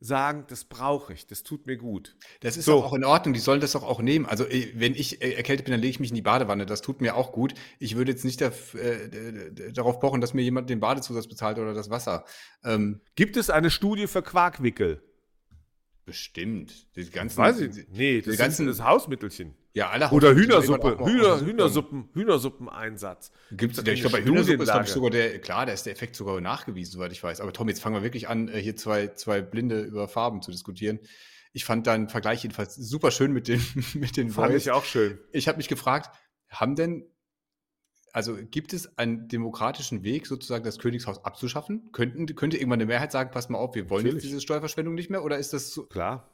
sagen, 0.00 0.44
das 0.48 0.64
brauche 0.64 1.12
ich, 1.12 1.26
das 1.26 1.42
tut 1.42 1.66
mir 1.66 1.76
gut. 1.76 2.16
Das 2.40 2.56
ist 2.56 2.66
so. 2.66 2.84
auch 2.84 2.92
in 2.94 3.04
Ordnung, 3.04 3.34
die 3.34 3.40
sollen 3.40 3.60
das 3.60 3.72
doch 3.72 3.82
auch 3.82 4.00
nehmen. 4.00 4.26
Also 4.26 4.44
äh, 4.44 4.72
wenn 4.74 4.94
ich 4.94 5.22
äh, 5.22 5.32
erkältet 5.32 5.66
bin, 5.66 5.72
dann 5.72 5.80
lege 5.80 5.90
ich 5.90 6.00
mich 6.00 6.10
in 6.10 6.14
die 6.14 6.22
Badewanne, 6.22 6.66
das 6.66 6.82
tut 6.82 7.00
mir 7.00 7.16
auch 7.16 7.32
gut. 7.32 7.54
Ich 7.78 7.96
würde 7.96 8.12
jetzt 8.12 8.24
nicht 8.24 8.40
äh, 8.40 8.50
darauf 9.72 9.98
pochen, 9.98 10.20
dass 10.20 10.34
mir 10.34 10.42
jemand 10.42 10.70
den 10.70 10.80
Badezusatz 10.80 11.26
bezahlt 11.26 11.58
oder 11.58 11.74
das 11.74 11.90
Wasser. 11.90 12.24
Ähm, 12.64 13.00
Gibt 13.16 13.36
es 13.36 13.50
eine 13.50 13.70
Studie 13.70 14.06
für 14.06 14.22
Quarkwickel? 14.22 15.02
Bestimmt. 16.08 16.96
Die 16.96 17.04
ganzen, 17.10 17.36
weiß 17.36 17.60
ich 17.60 17.74
nicht. 17.74 17.92
Nee, 17.92 18.22
das, 18.22 18.38
ganzen, 18.38 18.66
das 18.66 18.82
Hausmittelchen. 18.82 19.54
Ja, 19.74 19.90
alle 19.90 20.08
Oder 20.08 20.34
Hühnersuppe, 20.34 20.98
Hühner, 21.04 21.38
Hühnersuppen, 21.42 22.08
Hühnersuppen-Einsatz. 22.14 23.30
Gibt's, 23.50 23.76
ich 23.76 24.00
glaube, 24.00 24.16
bei 24.16 24.24
Hühnersuppe 24.24 24.62
ist 24.62 24.70
glaube 24.70 24.86
ich 24.86 24.90
sogar 24.90 25.10
der, 25.10 25.38
klar, 25.38 25.66
da 25.66 25.72
ist 25.74 25.84
der 25.84 25.92
Effekt 25.92 26.16
sogar 26.16 26.40
nachgewiesen, 26.40 26.92
soweit 26.92 27.12
ich 27.12 27.22
weiß. 27.22 27.42
Aber 27.42 27.52
Tom, 27.52 27.68
jetzt 27.68 27.82
fangen 27.82 27.94
wir 27.94 28.02
wirklich 28.02 28.26
an, 28.26 28.48
äh, 28.48 28.58
hier 28.58 28.74
zwei, 28.74 29.08
zwei 29.08 29.42
Blinde 29.42 29.82
über 29.82 30.08
Farben 30.08 30.40
zu 30.40 30.50
diskutieren. 30.50 30.98
Ich 31.52 31.66
fand 31.66 31.86
deinen 31.86 32.08
Vergleich 32.08 32.42
jedenfalls 32.42 32.74
super 32.74 33.10
schön 33.10 33.34
mit 33.34 33.46
den, 33.46 33.62
mit 33.92 34.16
den 34.16 34.30
Fand 34.30 34.52
Voice. 34.52 34.62
ich 34.62 34.70
auch 34.70 34.86
schön. 34.86 35.18
Ich 35.32 35.46
habe 35.46 35.58
mich 35.58 35.68
gefragt, 35.68 36.08
haben 36.48 36.74
denn 36.74 37.04
also 38.12 38.36
gibt 38.50 38.72
es 38.72 38.98
einen 38.98 39.28
demokratischen 39.28 40.02
Weg, 40.02 40.26
sozusagen 40.26 40.64
das 40.64 40.78
Königshaus 40.78 41.24
abzuschaffen? 41.24 41.90
Könnten, 41.92 42.26
könnte 42.34 42.56
irgendwann 42.56 42.80
eine 42.80 42.86
Mehrheit 42.86 43.12
sagen, 43.12 43.30
pass 43.32 43.48
mal 43.48 43.58
auf, 43.58 43.74
wir 43.74 43.90
wollen 43.90 44.04
Natürlich. 44.04 44.24
jetzt 44.24 44.32
diese 44.32 44.40
Steuerverschwendung 44.40 44.94
nicht 44.94 45.10
mehr? 45.10 45.24
Oder 45.24 45.38
ist 45.38 45.52
das 45.52 45.72
so? 45.72 45.84
Klar. 45.84 46.28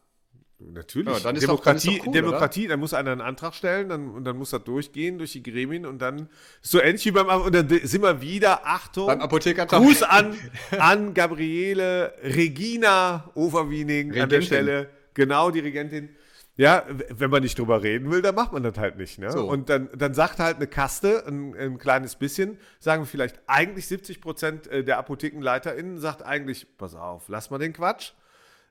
Natürlich. 0.59 1.13
Ja, 1.13 1.21
dann 1.21 1.35
Demokratie, 1.35 1.89
doch, 1.89 1.97
dann 1.99 2.07
cool, 2.07 2.13
Demokratie, 2.13 2.69
dann 2.69 2.81
muss 2.81 2.95
einer 2.95 3.13
einen 3.13 3.21
Antrag 3.21 3.55
stellen, 3.55 3.89
dann, 3.89 4.09
und 4.09 4.25
dann 4.25 4.37
muss 4.37 4.51
das 4.51 4.63
durchgehen 4.65 5.19
durch 5.19 5.33
die 5.33 5.43
Gremien 5.43 5.85
und 5.85 6.01
dann 6.01 6.29
so 6.63 6.81
ähnlich 6.81 7.05
wie 7.05 7.11
beim, 7.11 7.27
und 7.29 7.55
dann 7.55 7.69
sind 7.69 8.03
wir 8.03 8.23
wieder, 8.23 8.65
Achtung, 8.65 9.09
beim 9.09 9.21
Apotheker 9.21 9.67
Gruß 9.67 10.05
an, 10.05 10.37
an 10.79 11.13
Gabriele 11.13 12.15
Regina 12.23 13.31
Overwiening 13.35 14.13
Regentin. 14.13 14.23
an 14.23 14.29
der 14.29 14.41
Stelle, 14.43 14.91
genau, 15.13 15.51
die 15.51 15.61
Regentin. 15.61 16.11
Ja, 16.57 16.85
wenn 17.09 17.31
man 17.31 17.43
nicht 17.43 17.59
drüber 17.59 17.83
reden 17.83 18.11
will, 18.13 18.23
dann 18.23 18.37
macht 18.37 18.53
man 18.53 18.63
das 18.63 18.79
halt 18.79 18.97
nicht. 18.97 19.19
Ne? 19.19 19.31
So. 19.33 19.49
Und 19.49 19.69
dann, 19.69 19.89
dann 19.97 20.15
sagt 20.15 20.39
halt 20.39 20.57
eine 20.57 20.69
Kaste, 20.69 21.27
ein, 21.27 21.55
ein, 21.57 21.79
kleines 21.79 22.15
bisschen, 22.15 22.59
sagen 22.79 23.03
wir 23.03 23.07
vielleicht 23.07 23.41
eigentlich 23.49 23.89
70 23.89 24.21
Prozent 24.21 24.67
äh, 24.69 24.85
der 24.85 24.99
ApothekenleiterInnen 24.99 25.99
sagt 25.99 26.23
eigentlich, 26.23 26.79
pass 26.79 26.95
auf, 26.95 27.29
lass 27.29 27.51
mal 27.51 27.59
den 27.59 27.73
Quatsch. 27.73 28.13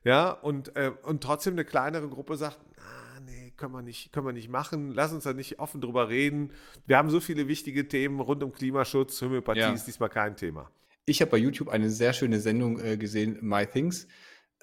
Ja, 0.05 0.31
und, 0.31 0.75
äh, 0.77 0.91
und 1.03 1.23
trotzdem 1.23 1.53
eine 1.53 1.65
kleinere 1.65 2.07
Gruppe 2.07 2.37
sagt, 2.37 2.57
ah, 2.77 3.19
nee, 3.25 3.51
können 3.57 3.73
wir, 3.73 3.81
nicht, 3.81 4.13
können 4.13 4.27
wir 4.27 4.33
nicht 4.33 4.49
machen, 4.49 4.91
lass 4.91 5.11
uns 5.11 5.25
da 5.25 5.33
nicht 5.33 5.59
offen 5.59 5.81
drüber 5.81 6.07
reden. 6.07 6.51
Wir 6.85 6.97
haben 6.97 7.09
so 7.09 7.19
viele 7.19 7.49
wichtige 7.49 7.87
Themen 7.87 8.21
rund 8.21 8.43
um 8.43 8.53
Klimaschutz, 8.53 9.21
Homöopathie 9.21 9.59
ja. 9.59 9.71
ist 9.73 9.87
diesmal 9.87 10.09
kein 10.09 10.37
Thema. 10.37 10.69
Ich 11.05 11.19
habe 11.19 11.31
bei 11.31 11.37
YouTube 11.37 11.67
eine 11.67 11.89
sehr 11.89 12.13
schöne 12.13 12.39
Sendung 12.39 12.79
äh, 12.79 12.95
gesehen, 12.95 13.37
My 13.41 13.65
Things. 13.65 14.07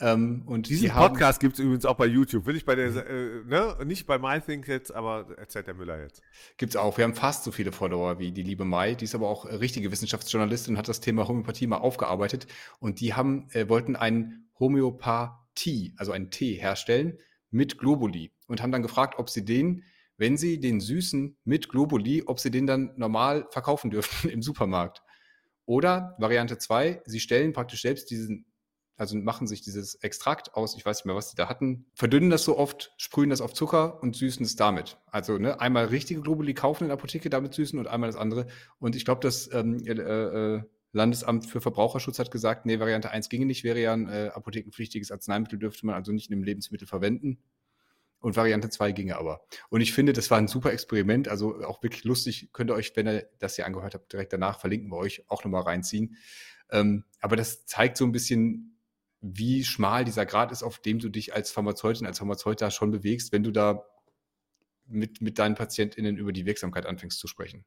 Ähm, 0.01 0.43
und 0.47 0.69
Diesen 0.69 0.89
die 0.89 0.93
Podcast 0.93 1.41
gibt 1.41 1.55
es 1.55 1.61
übrigens 1.61 1.85
auch 1.85 1.97
bei 1.97 2.07
YouTube. 2.07 2.47
Will 2.47 2.57
ich 2.57 2.65
bei 2.65 2.75
der, 2.75 2.89
äh, 3.07 3.45
ne? 3.47 3.77
nicht 3.85 4.07
bei 4.07 4.19
MyThings 4.19 4.67
jetzt, 4.67 4.95
aber 4.95 5.27
erzählt 5.37 5.67
der 5.67 5.75
Müller 5.75 6.01
jetzt. 6.01 6.23
Gibt 6.57 6.73
es 6.73 6.77
auch. 6.77 6.97
Wir 6.97 7.05
haben 7.05 7.15
fast 7.15 7.45
so 7.45 7.53
viele 7.53 7.71
Follower 7.71 8.19
wie 8.19 8.33
die 8.33 8.43
liebe 8.43 8.65
Mai. 8.65 8.95
Die 8.95 9.05
ist 9.05 9.15
aber 9.15 9.29
auch 9.29 9.45
richtige 9.45 9.93
Wissenschaftsjournalistin 9.93 10.75
und 10.75 10.79
hat 10.79 10.89
das 10.89 11.01
Thema 11.01 11.29
Homöopathie 11.29 11.67
mal 11.67 11.79
aufgearbeitet. 11.79 12.47
Und 12.79 13.01
die 13.01 13.15
haben, 13.15 13.49
äh, 13.51 13.69
wollten 13.69 13.95
einen 13.95 14.51
Homöopathie, 14.59 15.95
also 15.97 16.13
einen 16.13 16.31
Tee 16.31 16.55
herstellen 16.55 17.19
mit 17.51 17.79
Globuli 17.79 18.33
und 18.47 18.63
haben 18.63 18.73
dann 18.73 18.83
gefragt, 18.83 19.19
ob 19.19 19.29
sie 19.29 19.45
den, 19.45 19.85
wenn 20.17 20.37
sie 20.37 20.61
den 20.61 20.81
süßen 20.81 21.37
mit 21.45 21.69
Globuli, 21.69 22.23
ob 22.27 22.41
sie 22.41 22.51
den 22.51 22.67
dann 22.67 22.93
normal 22.97 23.47
verkaufen 23.51 23.91
dürften 23.91 24.29
im 24.31 24.43
Supermarkt. 24.43 25.03
Oder 25.67 26.17
Variante 26.19 26.59
2, 26.59 27.03
sie 27.05 27.21
stellen 27.21 27.53
praktisch 27.53 27.83
selbst 27.83 28.11
diesen, 28.11 28.47
also 29.01 29.17
machen 29.17 29.47
sich 29.47 29.63
dieses 29.63 29.95
Extrakt 29.95 30.55
aus, 30.55 30.77
ich 30.77 30.85
weiß 30.85 30.99
nicht 30.99 31.07
mehr, 31.07 31.15
was 31.15 31.31
sie 31.31 31.37
da 31.37 31.49
hatten, 31.49 31.87
verdünnen 31.95 32.29
das 32.29 32.45
so 32.45 32.59
oft, 32.59 32.93
sprühen 32.99 33.31
das 33.31 33.41
auf 33.41 33.55
Zucker 33.55 34.03
und 34.03 34.15
süßen 34.15 34.45
es 34.45 34.57
damit. 34.57 34.99
Also 35.07 35.39
ne, 35.39 35.59
einmal 35.59 35.87
richtige 35.87 36.21
Globuli 36.21 36.53
kaufen 36.53 36.85
in 36.85 36.89
der 36.89 36.99
Apotheke, 36.99 37.31
damit 37.31 37.55
süßen 37.55 37.79
und 37.79 37.87
einmal 37.87 38.11
das 38.11 38.21
andere. 38.21 38.47
Und 38.79 38.95
ich 38.95 39.07
glaube, 39.07 39.23
das 39.23 39.49
ähm, 39.55 39.79
äh, 39.87 39.93
äh, 39.93 40.63
Landesamt 40.93 41.47
für 41.47 41.63
Verbraucherschutz 41.63 42.19
hat 42.19 42.31
gesagt, 42.31 42.67
nee, 42.67 42.79
Variante 42.79 43.11
1 43.11 43.31
ginge 43.31 43.47
nicht, 43.47 43.65
wäre 43.65 43.81
ja 43.81 43.95
ein 43.95 44.07
äh, 44.07 44.33
apothekenpflichtiges 44.35 45.11
Arzneimittel, 45.11 45.59
dürfte 45.59 45.87
man 45.87 45.95
also 45.95 46.13
nicht 46.13 46.29
in 46.29 46.35
einem 46.35 46.43
Lebensmittel 46.43 46.87
verwenden. 46.87 47.39
Und 48.19 48.37
Variante 48.37 48.69
2 48.69 48.93
ginge 48.93 49.17
aber. 49.17 49.41
Und 49.71 49.81
ich 49.81 49.95
finde, 49.95 50.13
das 50.13 50.31
war 50.31 50.37
ein 50.37 50.47
super 50.47 50.75
Experiment, 50.75 51.27
also 51.27 51.65
auch 51.65 51.83
wirklich 51.83 52.05
lustig. 52.05 52.51
Könnt 52.53 52.71
ihr 52.71 52.75
euch, 52.75 52.95
wenn 52.97 53.09
ihr 53.09 53.27
das 53.39 53.57
hier 53.57 53.65
angehört 53.65 53.95
habt, 53.95 54.13
direkt 54.13 54.35
danach 54.35 54.61
verlinken 54.61 54.91
wir 54.91 54.99
euch 54.99 55.25
auch 55.31 55.43
nochmal 55.43 55.63
reinziehen. 55.63 56.19
Ähm, 56.71 57.05
aber 57.21 57.37
das 57.37 57.65
zeigt 57.65 57.97
so 57.97 58.05
ein 58.05 58.13
bisschen, 58.13 58.77
wie 59.21 59.65
schmal 59.65 60.05
dieser 60.05 60.27
Grad 60.27 60.51
ist, 60.53 60.63
auf 60.63 60.79
dem 60.79 60.99
du 60.99 61.09
dich 61.09 61.35
als 61.35 61.51
Pharmazeutin, 61.51 62.07
als 62.07 62.19
Pharmazeut 62.19 62.61
da 62.61 62.71
schon 62.71 62.91
bewegst, 62.91 63.33
wenn 63.33 63.43
du 63.43 63.51
da 63.51 63.85
mit, 64.87 65.21
mit 65.21 65.39
deinen 65.39 65.55
PatientInnen 65.55 66.17
über 66.17 66.33
die 66.33 66.47
Wirksamkeit 66.47 66.87
anfängst 66.87 67.19
zu 67.19 67.27
sprechen. 67.27 67.65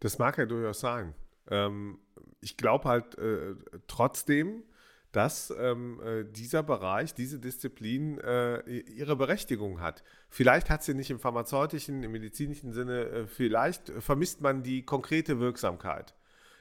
Das 0.00 0.18
mag 0.18 0.38
ja 0.38 0.46
durchaus 0.46 0.80
sein. 0.80 1.14
Ähm, 1.50 1.98
ich 2.40 2.56
glaube 2.56 2.88
halt 2.88 3.18
äh, 3.18 3.54
trotzdem, 3.86 4.64
dass 5.12 5.52
ähm, 5.58 6.00
äh, 6.04 6.24
dieser 6.24 6.62
Bereich, 6.62 7.14
diese 7.14 7.38
Disziplin 7.38 8.18
äh, 8.18 8.60
ihre 8.80 9.16
Berechtigung 9.16 9.80
hat. 9.80 10.04
Vielleicht 10.28 10.68
hat 10.68 10.82
sie 10.82 10.94
nicht 10.94 11.10
im 11.10 11.18
pharmazeutischen, 11.18 12.02
im 12.02 12.12
medizinischen 12.12 12.72
Sinne, 12.72 13.04
äh, 13.04 13.26
vielleicht 13.26 13.90
vermisst 14.00 14.42
man 14.42 14.62
die 14.62 14.84
konkrete 14.84 15.40
Wirksamkeit. 15.40 16.14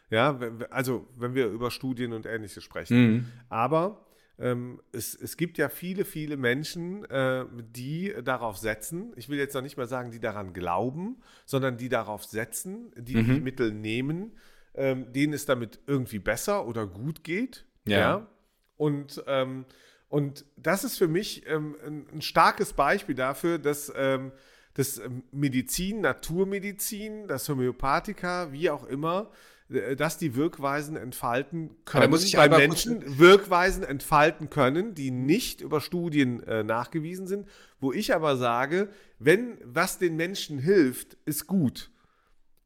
Ja, 0.09 0.39
also 0.69 1.05
wenn 1.17 1.35
wir 1.35 1.47
über 1.47 1.69
Studien 1.69 2.13
und 2.13 2.25
Ähnliches 2.25 2.63
sprechen. 2.63 2.97
Mhm. 2.97 3.25
Aber 3.49 4.06
ähm, 4.39 4.81
es, 4.91 5.15
es, 5.15 5.35
gibt 5.35 5.57
ja 5.57 5.69
viele, 5.69 6.05
viele 6.05 6.37
Menschen, 6.37 7.05
äh, 7.05 7.45
die 7.73 8.13
darauf 8.23 8.57
setzen, 8.57 9.13
ich 9.15 9.29
will 9.29 9.37
jetzt 9.37 9.55
noch 9.55 9.61
nicht 9.61 9.77
mal 9.77 9.87
sagen, 9.87 10.11
die 10.11 10.19
daran 10.19 10.53
glauben, 10.53 11.17
sondern 11.45 11.77
die 11.77 11.89
darauf 11.89 12.23
setzen, 12.23 12.91
die 12.95 13.15
mhm. 13.15 13.33
die 13.33 13.41
Mittel 13.41 13.73
nehmen, 13.73 14.37
ähm, 14.75 15.11
denen 15.11 15.33
es 15.33 15.45
damit 15.45 15.79
irgendwie 15.87 16.19
besser 16.19 16.67
oder 16.67 16.85
gut 16.85 17.23
geht. 17.23 17.65
ja? 17.85 17.99
ja? 17.99 18.27
Und, 18.75 19.23
ähm, 19.25 19.65
und 20.07 20.45
das 20.55 20.83
ist 20.83 20.97
für 20.97 21.07
mich 21.07 21.47
ähm, 21.47 21.75
ein, 21.85 22.05
ein, 22.13 22.21
starkes 22.21 22.73
Beispiel 22.73 23.15
dafür, 23.15 23.57
dass, 23.57 23.91
ähm, 23.95 24.31
dass 24.77 24.99
ähm, 24.99 25.23
Medizin, 25.31 26.01
Naturmedizin, 26.01 27.27
das 27.27 27.49
Homöopathika, 27.49 28.51
wie 28.51 28.69
auch 28.69 28.85
immer, 28.85 29.31
äh, 29.69 29.95
dass 29.95 30.19
die 30.19 30.35
Wirkweisen 30.35 30.95
entfalten 30.95 31.75
können, 31.83 32.11
muss 32.11 32.23
ich 32.23 32.35
bei 32.35 32.47
Menschen 32.47 33.17
Wirkweisen 33.17 33.83
entfalten 33.83 34.49
können, 34.51 34.93
die 34.93 35.09
nicht 35.09 35.61
über 35.61 35.81
Studien 35.81 36.43
äh, 36.43 36.63
nachgewiesen 36.63 37.25
sind, 37.25 37.47
wo 37.79 37.91
ich 37.91 38.13
aber 38.13 38.37
sage, 38.37 38.89
wenn 39.17 39.57
was 39.63 39.97
den 39.97 40.15
Menschen 40.15 40.59
hilft, 40.59 41.17
ist 41.25 41.47
gut. 41.47 41.89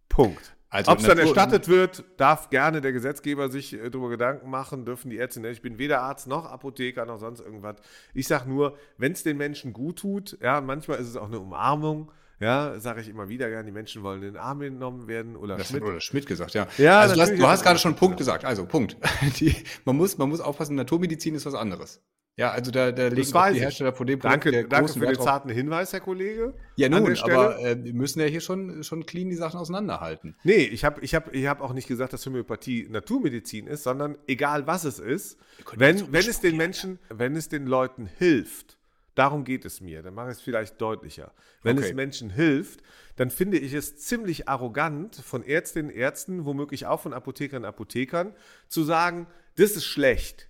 Punkt. 0.10 0.56
Also 0.74 0.90
Ob 0.90 1.00
es 1.00 1.06
dann 1.06 1.20
erstattet 1.20 1.68
wird, 1.68 2.06
darf 2.16 2.50
gerne 2.50 2.80
der 2.80 2.94
Gesetzgeber 2.94 3.50
sich 3.50 3.74
äh, 3.74 3.90
darüber 3.90 4.08
Gedanken 4.08 4.50
machen, 4.50 4.86
dürfen 4.86 5.10
die 5.10 5.18
Ärzte 5.18 5.42
nicht. 5.42 5.52
Ich 5.52 5.62
bin 5.62 5.78
weder 5.78 6.02
Arzt 6.02 6.28
noch 6.28 6.46
Apotheker 6.46 7.06
noch 7.06 7.20
sonst 7.20 7.42
irgendwas. 7.42 7.76
Ich 8.14 8.26
sage 8.26 8.50
nur, 8.50 8.78
wenn 8.98 9.12
es 9.12 9.22
den 9.22 9.36
Menschen 9.36 9.74
gut 9.74 10.00
tut, 10.00 10.38
ja, 10.42 10.62
manchmal 10.62 11.00
ist 11.00 11.10
es 11.10 11.18
auch 11.18 11.28
eine 11.28 11.40
Umarmung, 11.40 12.10
ja, 12.40 12.80
sage 12.80 13.02
ich 13.02 13.10
immer 13.10 13.28
wieder 13.28 13.50
gern, 13.50 13.66
die 13.66 13.74
Menschen 13.74 14.02
wollen 14.02 14.24
in 14.24 14.34
den 14.34 14.38
Arm 14.38 14.62
genommen 14.62 15.10
werden. 15.10 15.36
Oder 15.36 15.58
das 15.58 15.68
Schmidt. 15.68 15.84
Oder 15.84 16.00
Schmidt 16.00 16.26
gesagt, 16.26 16.54
ja. 16.54 16.68
ja 16.78 17.02
also 17.02 17.16
du 17.16 17.22
hast, 17.22 17.38
du 17.38 17.48
hast 17.48 17.64
gerade 17.64 17.78
schon 17.78 17.96
Punkt 17.96 18.18
gesagt. 18.18 18.46
Also 18.46 18.66
Punkt. 18.66 18.96
Die, 19.40 19.54
man, 19.84 19.98
muss, 19.98 20.18
man 20.18 20.30
muss 20.30 20.40
aufpassen, 20.40 20.76
Naturmedizin 20.76 21.36
ist 21.36 21.46
was 21.46 21.54
anderes. 21.54 22.02
Ja, 22.38 22.52
also 22.52 22.72
da, 22.72 22.92
da 22.92 23.10
legen 23.10 23.32
die 23.54 23.60
Hersteller 23.60 23.94
vor 23.94 24.06
dem 24.06 24.18
Produkt 24.18 24.46
Danke, 24.46 24.68
danke 24.68 24.94
für 24.94 25.06
den 25.06 25.20
zarten 25.20 25.50
Hinweis, 25.50 25.92
Herr 25.92 26.00
Kollege. 26.00 26.54
Ja, 26.78 26.88
nun, 26.88 27.18
aber 27.20 27.60
äh, 27.60 27.84
wir 27.84 27.94
müssen 27.94 28.22
ja 28.22 28.26
hier 28.26 28.40
schon, 28.40 28.84
schon 28.84 29.06
clean 29.06 29.30
die 29.30 29.36
Sachen 29.36 29.60
auseinanderhalten. 29.60 30.36
Nee, 30.44 30.64
ich 30.64 30.86
habe 30.86 31.02
ich 31.02 31.14
hab, 31.14 31.34
ich 31.34 31.46
hab 31.46 31.62
auch 31.62 31.74
nicht 31.74 31.88
gesagt, 31.88 32.14
dass 32.14 32.26
Homöopathie 32.26 32.88
Naturmedizin 32.90 33.68
ist, 33.68 33.84
sondern 33.84 34.18
egal 34.28 34.66
was 34.66 34.86
es 34.86 34.98
ist, 34.98 35.38
wenn, 35.76 36.12
wenn 36.14 36.28
es 36.28 36.40
den 36.40 36.56
Menschen, 36.56 37.00
wenn 37.10 37.36
es 37.36 37.50
den 37.50 37.68
Leuten 37.68 38.06
hilft, 38.06 38.78
darum 39.14 39.44
geht 39.44 39.66
es 39.66 39.82
mir, 39.82 40.02
dann 40.02 40.14
mache 40.14 40.32
ich 40.32 40.38
es 40.38 40.42
vielleicht 40.42 40.80
deutlicher. 40.80 41.34
Wenn 41.64 41.78
okay. 41.78 41.90
es 41.90 41.94
Menschen 41.94 42.30
hilft, 42.30 42.82
dann 43.18 43.30
finde 43.30 43.58
ich 43.60 43.74
es 43.74 43.98
ziemlich 43.98 44.48
arrogant 44.48 45.18
von 45.18 45.44
Ärztinnen, 45.44 45.92
Ärzten, 45.92 46.46
womöglich 46.46 46.86
auch 46.86 47.02
von 47.02 47.12
Apothekern, 47.12 47.66
Apothekern, 47.66 48.34
zu 48.70 48.84
sagen, 48.84 49.28
das 49.58 49.72
ist 49.72 49.86
schlecht 49.86 50.48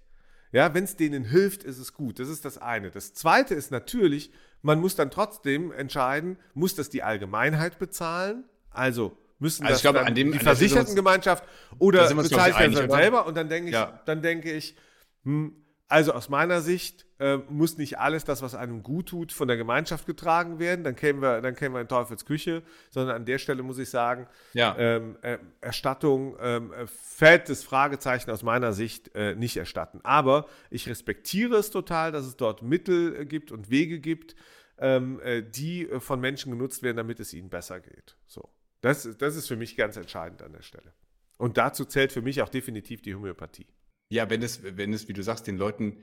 ja, 0.51 0.73
wenn 0.73 0.83
es 0.83 0.95
denen 0.95 1.23
hilft, 1.23 1.63
ist 1.63 1.77
es 1.77 1.93
gut. 1.93 2.19
Das 2.19 2.27
ist 2.27 2.45
das 2.45 2.57
eine. 2.57 2.91
Das 2.91 3.13
zweite 3.13 3.55
ist 3.55 3.71
natürlich, 3.71 4.31
man 4.61 4.79
muss 4.79 4.95
dann 4.95 5.11
trotzdem 5.11 5.71
entscheiden, 5.71 6.37
muss 6.53 6.75
das 6.75 6.89
die 6.89 7.03
Allgemeinheit 7.03 7.79
bezahlen? 7.79 8.43
Also 8.69 9.17
müssen 9.39 9.65
also 9.65 9.73
das 9.73 9.81
glaube, 9.81 10.13
dem, 10.13 10.31
die 10.31 10.39
Versichertengemeinschaft 10.39 11.43
oder 11.79 12.09
ich 12.09 12.73
das 12.73 12.91
selber? 12.91 13.25
Und 13.25 13.35
dann 13.35 13.49
denke 13.49 13.69
ich, 13.69 13.73
ja. 13.73 14.01
dann 14.05 14.21
denke 14.21 14.51
ich, 14.51 14.75
hm, 15.23 15.55
also 15.91 16.13
aus 16.13 16.29
meiner 16.29 16.61
Sicht 16.61 17.05
äh, 17.19 17.37
muss 17.49 17.77
nicht 17.77 17.99
alles 17.99 18.23
das, 18.23 18.41
was 18.41 18.55
einem 18.55 18.81
gut 18.81 19.09
tut, 19.09 19.33
von 19.33 19.49
der 19.49 19.57
Gemeinschaft 19.57 20.05
getragen 20.05 20.57
werden. 20.57 20.85
Dann 20.85 20.95
kämen 20.95 21.21
wir, 21.21 21.41
dann 21.41 21.53
kämen 21.53 21.75
wir 21.75 21.81
in 21.81 21.89
Teufels 21.89 22.25
Küche, 22.25 22.63
sondern 22.89 23.17
an 23.17 23.25
der 23.25 23.39
Stelle 23.39 23.61
muss 23.61 23.77
ich 23.77 23.89
sagen, 23.89 24.27
ja. 24.53 24.73
ähm, 24.77 25.17
äh, 25.21 25.37
Erstattung, 25.59 26.37
ähm, 26.39 26.71
äh, 26.71 26.87
fettes 26.87 27.65
Fragezeichen 27.65 28.31
aus 28.31 28.41
meiner 28.41 28.71
Sicht 28.71 29.13
äh, 29.15 29.35
nicht 29.35 29.57
erstatten. 29.57 29.99
Aber 30.03 30.47
ich 30.69 30.87
respektiere 30.87 31.57
es 31.57 31.71
total, 31.71 32.13
dass 32.13 32.25
es 32.25 32.37
dort 32.37 32.61
Mittel 32.61 33.13
äh, 33.13 33.25
gibt 33.25 33.51
und 33.51 33.69
Wege 33.69 33.99
gibt, 33.99 34.35
ähm, 34.77 35.19
äh, 35.21 35.43
die 35.43 35.89
von 35.99 36.21
Menschen 36.21 36.53
genutzt 36.53 36.83
werden, 36.83 36.97
damit 36.97 37.19
es 37.19 37.33
ihnen 37.33 37.49
besser 37.49 37.81
geht. 37.81 38.15
So. 38.27 38.49
Das, 38.79 39.07
das 39.17 39.35
ist 39.35 39.47
für 39.47 39.57
mich 39.57 39.75
ganz 39.75 39.97
entscheidend 39.97 40.41
an 40.41 40.53
der 40.53 40.61
Stelle. 40.63 40.93
Und 41.37 41.57
dazu 41.57 41.83
zählt 41.83 42.13
für 42.13 42.21
mich 42.21 42.41
auch 42.41 42.49
definitiv 42.49 43.01
die 43.01 43.13
Homöopathie. 43.13 43.67
Ja, 44.11 44.29
wenn 44.29 44.43
es, 44.43 44.61
wenn 44.63 44.93
es, 44.93 45.07
wie 45.07 45.13
du 45.13 45.23
sagst, 45.23 45.47
den 45.47 45.57
Leuten 45.57 45.97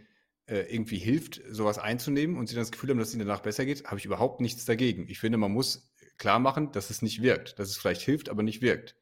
äh, 0.47 0.61
irgendwie 0.75 0.97
hilft, 0.97 1.43
sowas 1.51 1.79
einzunehmen 1.79 2.39
und 2.39 2.49
sie 2.49 2.55
dann 2.55 2.63
das 2.63 2.73
Gefühl 2.73 2.89
haben, 2.91 2.99
dass 2.99 3.09
es 3.09 3.15
ihnen 3.15 3.27
danach 3.27 3.43
besser 3.43 3.67
geht, 3.67 3.85
habe 3.85 3.99
ich 3.99 4.07
überhaupt 4.07 4.41
nichts 4.41 4.65
dagegen. 4.65 5.07
Ich 5.09 5.21
finde, 5.21 5.37
man 5.37 5.53
muss 5.53 5.93
klar 6.17 6.39
machen, 6.39 6.73
dass 6.73 6.89
es 6.89 7.03
nicht 7.03 7.21
wirkt, 7.21 7.59
dass 7.59 7.69
es 7.69 7.77
vielleicht 7.77 8.01
hilft, 8.01 8.31
aber 8.31 8.43
nicht 8.43 8.63
wirkt. 8.63 8.97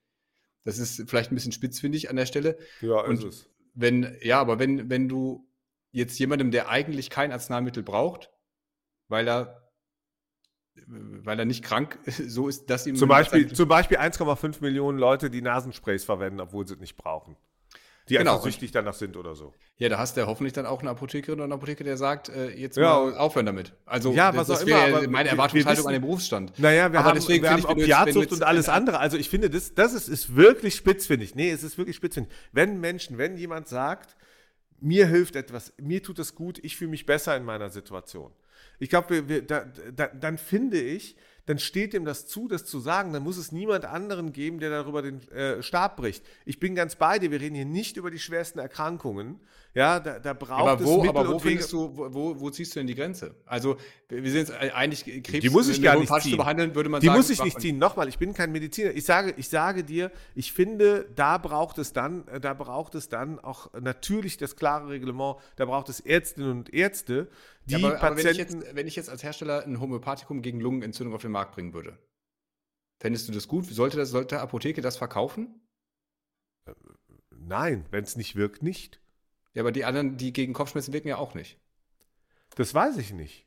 Das 0.65 0.79
ist 0.79 1.09
vielleicht 1.09 1.31
ein 1.31 1.37
bisschen 1.37 1.53
spitzfindig 1.53 2.11
an 2.11 2.17
der 2.17 2.27
Stelle. 2.27 2.59
Ja, 2.81 3.03
ist 3.03 3.23
und 3.23 3.29
es. 3.29 3.49
Wenn, 3.75 4.17
ja, 4.23 4.41
aber 4.41 4.59
wenn, 4.59 4.91
wenn 4.91 5.09
du 5.09 5.49
jetzt 5.93 6.19
jemandem, 6.19 6.51
der 6.51 6.69
eigentlich 6.69 7.09
kein 7.09 7.31
Arzneimittel 7.31 7.85
braucht, 7.85 8.33
weil 9.07 9.29
er 9.29 9.63
weil 10.89 11.39
er 11.39 11.45
nicht 11.45 11.65
krank 11.65 11.99
so 12.07 12.49
ist, 12.49 12.69
dass 12.71 12.87
ihm 12.87 12.97
zum 12.97 13.09
Beispiel 13.09 13.53
zum 13.53 13.69
Beispiel 13.69 13.99
1,5 13.99 14.61
Millionen 14.63 14.99
Leute, 14.99 15.31
die 15.31 15.43
Nasensprays 15.43 16.05
verwenden, 16.05 16.41
obwohl 16.41 16.67
sie 16.67 16.75
es 16.75 16.81
nicht 16.81 16.97
brauchen. 16.97 17.37
Die 18.09 18.15
genau. 18.15 18.35
einfach 18.35 18.45
süchtig 18.45 18.71
danach 18.71 18.95
sind 18.95 19.17
oder 19.17 19.35
so. 19.35 19.53
Ja, 19.79 19.89
da 19.89 19.99
hast 19.99 20.17
du 20.17 20.21
ja 20.21 20.29
hoffentlich 20.29 20.53
dann 20.53 20.65
auch 20.65 20.81
eine 20.81 20.91
Apothekerin 20.91 21.35
oder 21.35 21.45
einen 21.45 21.53
Apotheker, 21.55 21.83
der 21.83 21.97
sagt, 21.97 22.29
äh, 22.29 22.51
jetzt 22.51 22.77
ja. 22.77 23.01
mal 23.01 23.17
aufhören 23.17 23.47
damit. 23.47 23.73
Also 23.85 24.13
ja, 24.13 24.35
was 24.37 24.47
das, 24.47 24.65
wäre 24.65 25.09
meine 25.09 25.31
Erwartungshaltung 25.31 25.87
an 25.89 25.93
den 25.93 26.03
Berufsstand. 26.03 26.57
Naja, 26.59 26.93
wir 26.93 27.01
aber 27.01 27.09
haben, 27.09 27.15
deswegen 27.17 27.43
wir 27.43 27.51
haben 27.51 27.59
ich, 27.59 27.69
Opiatsucht 27.69 28.31
und 28.31 28.45
alles 28.45 28.69
andere. 28.69 29.01
Also 29.01 29.17
ich 29.17 29.29
finde, 29.29 29.51
das, 29.51 29.75
das 29.75 29.93
ist, 29.93 30.09
ist 30.09 30.37
wirklich 30.37 30.77
spitzfindig. 30.77 31.35
Nee, 31.35 31.51
es 31.51 31.65
ist 31.65 31.79
wirklich 31.79 31.97
spitzfindig. 31.97 32.33
Wenn 32.53 32.81
Menschen, 32.81 33.19
wenn 33.19 33.37
jemand 33.37 33.67
sagt, 33.67 34.17
mir 34.81 35.09
hilft 35.09 35.35
etwas, 35.35 35.73
mir 35.81 36.01
tut 36.01 36.21
es 36.21 36.37
gut, 36.37 36.61
ich 36.63 36.77
fühle 36.77 36.91
mich 36.91 37.07
besser 37.07 37.37
in 37.37 37.45
meiner 37.45 37.71
Situation. 37.71 38.31
Ich 38.79 38.89
glaube, 38.89 39.23
da, 39.43 39.65
da, 39.95 40.07
dann 40.09 40.39
finde 40.39 40.81
ich, 40.81 41.17
dann 41.47 41.59
steht 41.61 41.95
ihm 41.95 42.05
das 42.05 42.27
zu, 42.27 42.49
das 42.49 42.65
zu 42.65 42.81
sagen. 42.81 43.13
Dann 43.13 43.23
muss 43.23 43.37
es 43.37 43.53
niemand 43.53 43.85
anderen 43.85 44.33
geben, 44.33 44.59
der 44.59 44.71
darüber 44.71 45.01
den 45.01 45.27
äh, 45.31 45.63
Stab 45.63 45.97
bricht. 45.97 46.25
Ich 46.45 46.59
bin 46.59 46.75
ganz 46.75 46.97
bei 46.97 47.19
dir. 47.19 47.31
Wir 47.31 47.41
reden 47.41 47.55
hier 47.55 47.65
nicht 47.65 47.97
über 47.97 48.11
die 48.11 48.19
schwersten 48.19 48.59
Erkrankungen. 48.59 49.41
Ja, 49.77 50.01
da, 50.01 50.19
da 50.19 50.33
braucht 50.33 50.53
aber 50.53 50.83
wo, 50.83 50.91
es 50.91 50.97
Mittel 51.03 51.09
Aber 51.11 51.29
wo 51.35 51.39
findest 51.39 51.71
du, 51.71 51.95
wo, 51.95 52.41
wo, 52.41 52.49
ziehst 52.49 52.75
du 52.75 52.81
denn 52.81 52.87
die 52.87 52.95
Grenze? 52.95 53.35
Also, 53.45 53.77
wir 54.09 54.31
sind 54.31 54.49
jetzt 54.49 54.53
eigentlich 54.53 55.05
Krebs 55.23 55.43
die 55.43 55.51
muss 55.51 55.69
ich 55.69 55.83
gar 55.83 55.99
nicht 55.99 56.11
ziehen. 56.23 56.31
zu 56.31 56.37
behandeln, 56.39 56.75
würde 56.75 56.89
man 56.89 57.03
die 57.03 57.09
sagen. 57.09 57.15
Die 57.15 57.19
muss 57.19 57.29
ich 57.29 57.45
nicht 57.45 57.61
ziehen. 57.61 57.77
Nochmal, 57.77 58.09
ich 58.09 58.17
bin 58.17 58.33
kein 58.33 58.53
Mediziner. 58.53 58.93
Ich 58.93 59.05
sage, 59.05 59.35
ich 59.37 59.51
sage 59.51 59.85
dir, 59.85 60.11
ich 60.35 60.55
finde, 60.55 61.07
da 61.15 61.37
braucht 61.37 61.77
es 61.77 61.93
dann, 61.93 62.27
äh, 62.29 62.41
da 62.41 62.55
braucht 62.55 62.95
es 62.95 63.11
dann 63.11 63.39
auch 63.39 63.71
natürlich 63.79 64.39
das 64.39 64.57
klare 64.57 64.89
Reglement. 64.89 65.37
Da 65.57 65.67
braucht 65.67 65.91
es 65.91 66.01
Ärztinnen 66.01 66.53
und 66.53 66.73
Ärzte, 66.73 67.29
die 67.67 67.73
ja, 67.73 67.87
aber, 67.87 67.99
Patienten. 67.99 68.07
Aber 68.07 68.17
wenn, 68.17 68.31
ich 68.31 68.39
jetzt, 68.39 68.77
wenn 68.77 68.87
ich 68.87 68.97
jetzt 68.97 69.11
als 69.11 69.23
Hersteller 69.23 69.63
ein 69.67 69.79
Homöopathikum 69.79 70.41
gegen 70.41 70.59
Lungenentzündung 70.59 71.15
auf 71.15 71.21
den 71.21 71.33
Markt 71.33 71.55
bringen 71.55 71.75
würde, 71.75 71.99
fändest 72.99 73.29
du 73.29 73.33
das 73.33 73.47
gut? 73.47 73.67
Sollte, 73.67 73.99
das, 73.99 74.09
sollte 74.09 74.41
Apotheke 74.41 74.81
das 74.81 74.97
verkaufen? 74.97 75.61
Äh, 76.67 76.73
nein, 77.31 77.85
wenn 77.91 78.05
es 78.05 78.17
nicht 78.17 78.37
wirkt, 78.37 78.63
nicht. 78.63 79.03
Ja, 79.57 79.63
aber 79.63 79.73
die 79.73 79.87
anderen, 79.87 80.19
die 80.19 80.35
gegen 80.35 80.53
Kopfschmerzen 80.53 80.93
wirken 80.93 81.09
ja 81.09 81.17
auch 81.17 81.33
nicht. 81.33 81.57
Das 82.57 82.75
weiß 82.75 82.99
ich 82.99 83.15
nicht. 83.15 83.47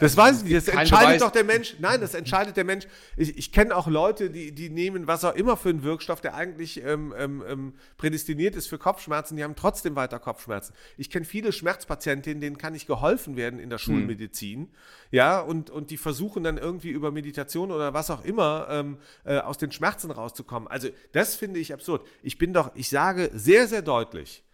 das 0.00 0.16
weiß 0.16 0.38
ich 0.38 0.44
nicht. 0.44 0.56
Das 0.56 0.68
entscheidet 0.68 1.08
Beweis. 1.08 1.20
doch 1.20 1.30
der 1.30 1.44
Mensch. 1.44 1.76
Nein, 1.78 2.00
das 2.00 2.14
entscheidet 2.14 2.56
der 2.56 2.64
Mensch. 2.64 2.86
Ich, 3.18 3.36
ich 3.36 3.52
kenne 3.52 3.76
auch 3.76 3.86
Leute, 3.86 4.30
die, 4.30 4.52
die 4.52 4.70
nehmen 4.70 5.06
was 5.06 5.26
auch 5.26 5.34
immer 5.34 5.58
für 5.58 5.68
einen 5.68 5.82
Wirkstoff, 5.82 6.22
der 6.22 6.36
eigentlich 6.36 6.82
ähm, 6.82 7.14
ähm, 7.18 7.44
ähm 7.46 7.74
prädestiniert 7.98 8.56
ist 8.56 8.66
für 8.66 8.78
Kopfschmerzen, 8.78 9.36
die 9.36 9.44
haben 9.44 9.56
trotzdem 9.56 9.94
weiter 9.94 10.18
Kopfschmerzen. 10.18 10.72
Ich 10.96 11.10
kenne 11.10 11.26
viele 11.26 11.52
Schmerzpatientinnen, 11.52 12.40
denen 12.40 12.56
kann 12.56 12.72
nicht 12.72 12.86
geholfen 12.86 13.36
werden 13.36 13.60
in 13.60 13.68
der 13.68 13.78
hm. 13.78 13.84
Schulmedizin. 13.84 14.60
Hm. 14.60 14.68
Ja, 15.10 15.40
und, 15.40 15.68
und 15.68 15.90
die 15.90 15.98
versuchen 15.98 16.44
dann 16.44 16.56
irgendwie 16.56 16.90
über 16.90 17.10
Meditation 17.10 17.72
oder 17.72 17.92
was 17.92 18.08
auch 18.08 18.24
immer 18.24 18.68
ähm, 18.70 18.96
äh, 19.24 19.36
aus 19.36 19.58
den 19.58 19.70
Schmerzen 19.70 20.10
rauszukommen. 20.10 20.66
Also, 20.66 20.88
das 21.12 21.34
finde 21.34 21.60
ich 21.60 21.74
absurd. 21.74 22.06
Ich 22.22 22.38
bin 22.38 22.54
doch, 22.54 22.70
ich 22.74 22.88
sage 22.88 23.30
sehr, 23.34 23.68
sehr 23.68 23.82
deutlich, 23.82 24.45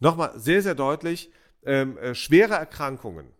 nochmal 0.00 0.32
sehr, 0.38 0.62
sehr 0.62 0.74
deutlich, 0.74 1.30
ähm, 1.64 1.98
äh, 1.98 2.14
schwere 2.14 2.54
Erkrankungen 2.54 3.32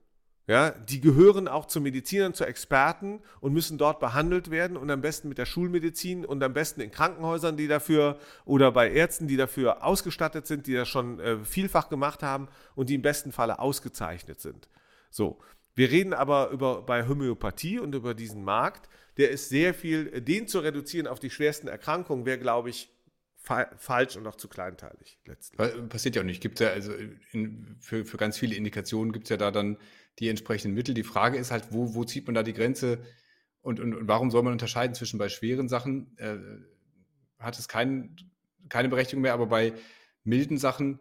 ja, 0.48 0.70
die 0.70 1.02
gehören 1.02 1.46
auch 1.46 1.66
zu 1.66 1.78
Medizinern, 1.78 2.32
zu 2.32 2.46
Experten 2.46 3.20
und 3.40 3.52
müssen 3.52 3.76
dort 3.76 4.00
behandelt 4.00 4.50
werden 4.50 4.78
und 4.78 4.90
am 4.90 5.02
besten 5.02 5.28
mit 5.28 5.36
der 5.36 5.44
Schulmedizin 5.44 6.24
und 6.24 6.42
am 6.42 6.54
besten 6.54 6.80
in 6.80 6.90
Krankenhäusern, 6.90 7.58
die 7.58 7.68
dafür 7.68 8.18
oder 8.46 8.72
bei 8.72 8.90
Ärzten, 8.90 9.28
die 9.28 9.36
dafür 9.36 9.84
ausgestattet 9.84 10.46
sind, 10.46 10.66
die 10.66 10.72
das 10.72 10.88
schon 10.88 11.20
äh, 11.20 11.44
vielfach 11.44 11.90
gemacht 11.90 12.22
haben 12.22 12.48
und 12.74 12.88
die 12.88 12.94
im 12.94 13.02
besten 13.02 13.30
Falle 13.30 13.58
ausgezeichnet 13.58 14.40
sind. 14.40 14.70
So, 15.10 15.38
wir 15.74 15.90
reden 15.90 16.14
aber 16.14 16.48
über 16.48 16.80
bei 16.80 17.06
Homöopathie 17.06 17.78
und 17.78 17.94
über 17.94 18.14
diesen 18.14 18.42
Markt, 18.42 18.88
der 19.18 19.30
ist 19.30 19.50
sehr 19.50 19.74
viel, 19.74 20.22
den 20.22 20.48
zu 20.48 20.60
reduzieren 20.60 21.08
auf 21.08 21.20
die 21.20 21.30
schwersten 21.30 21.68
Erkrankungen 21.68 22.24
wäre, 22.24 22.38
glaube 22.38 22.70
ich, 22.70 22.90
fa 23.48 23.70
falsch 23.78 24.16
und 24.16 24.26
auch 24.26 24.36
zu 24.36 24.46
kleinteilig 24.46 25.18
letztlich. 25.24 25.88
Passiert 25.88 26.16
ja 26.16 26.22
auch 26.22 26.26
nicht. 26.26 26.42
Gibt 26.42 26.60
ja 26.60 26.68
also 26.68 26.92
in, 27.32 27.76
für, 27.80 28.04
für 28.04 28.18
ganz 28.18 28.36
viele 28.36 28.54
Indikationen 28.54 29.12
gibt 29.12 29.24
es 29.24 29.30
ja 29.30 29.38
da 29.38 29.50
dann 29.50 29.78
die 30.18 30.28
entsprechenden 30.28 30.74
Mittel. 30.74 30.94
Die 30.94 31.02
Frage 31.02 31.38
ist 31.38 31.50
halt, 31.50 31.72
wo, 31.72 31.94
wo 31.94 32.04
zieht 32.04 32.26
man 32.26 32.34
da 32.34 32.42
die 32.42 32.52
Grenze 32.52 33.02
und, 33.62 33.80
und, 33.80 33.94
und 33.94 34.06
warum 34.06 34.30
soll 34.30 34.42
man 34.42 34.52
unterscheiden 34.52 34.94
zwischen 34.94 35.18
bei 35.18 35.30
schweren 35.30 35.68
Sachen, 35.68 36.16
äh, 36.18 36.36
hat 37.38 37.58
es 37.58 37.68
kein, 37.68 38.16
keine 38.68 38.90
Berechtigung 38.90 39.22
mehr, 39.22 39.32
aber 39.32 39.46
bei 39.46 39.72
milden 40.24 40.58
Sachen 40.58 41.00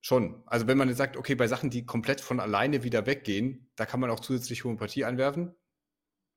schon. 0.00 0.42
Also 0.46 0.66
wenn 0.66 0.76
man 0.76 0.88
jetzt 0.88 0.98
sagt, 0.98 1.16
okay, 1.16 1.34
bei 1.36 1.48
Sachen, 1.48 1.70
die 1.70 1.86
komplett 1.86 2.20
von 2.20 2.38
alleine 2.38 2.84
wieder 2.84 3.06
weggehen, 3.06 3.70
da 3.76 3.86
kann 3.86 4.00
man 4.00 4.10
auch 4.10 4.20
zusätzlich 4.20 4.64
Homöopathie 4.64 5.06
einwerfen. 5.06 5.54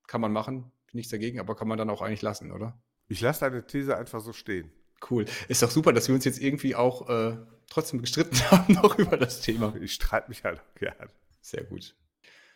Kann 0.07 0.21
man 0.21 0.31
machen, 0.31 0.71
nichts 0.93 1.11
dagegen, 1.11 1.39
aber 1.41 1.55
kann 1.55 1.67
man 1.67 1.77
dann 1.77 1.89
auch 1.89 2.01
eigentlich 2.01 2.21
lassen, 2.21 2.51
oder? 2.51 2.81
Ich 3.09 3.19
lasse 3.19 3.41
deine 3.41 3.65
These 3.65 3.97
einfach 3.97 4.21
so 4.21 4.31
stehen. 4.31 4.71
Cool. 5.09 5.25
Ist 5.47 5.63
doch 5.63 5.71
super, 5.71 5.93
dass 5.93 6.07
wir 6.07 6.15
uns 6.15 6.25
jetzt 6.25 6.41
irgendwie 6.41 6.75
auch 6.75 7.09
äh, 7.09 7.37
trotzdem 7.69 8.01
gestritten 8.01 8.39
haben 8.51 8.73
noch 8.75 8.97
über 8.97 9.17
das 9.17 9.41
Thema. 9.41 9.73
Ich 9.81 9.93
streite 9.93 10.29
mich 10.29 10.43
halt 10.43 10.59
auch 10.59 10.75
gern. 10.79 11.09
Sehr 11.41 11.63
gut. 11.63 11.95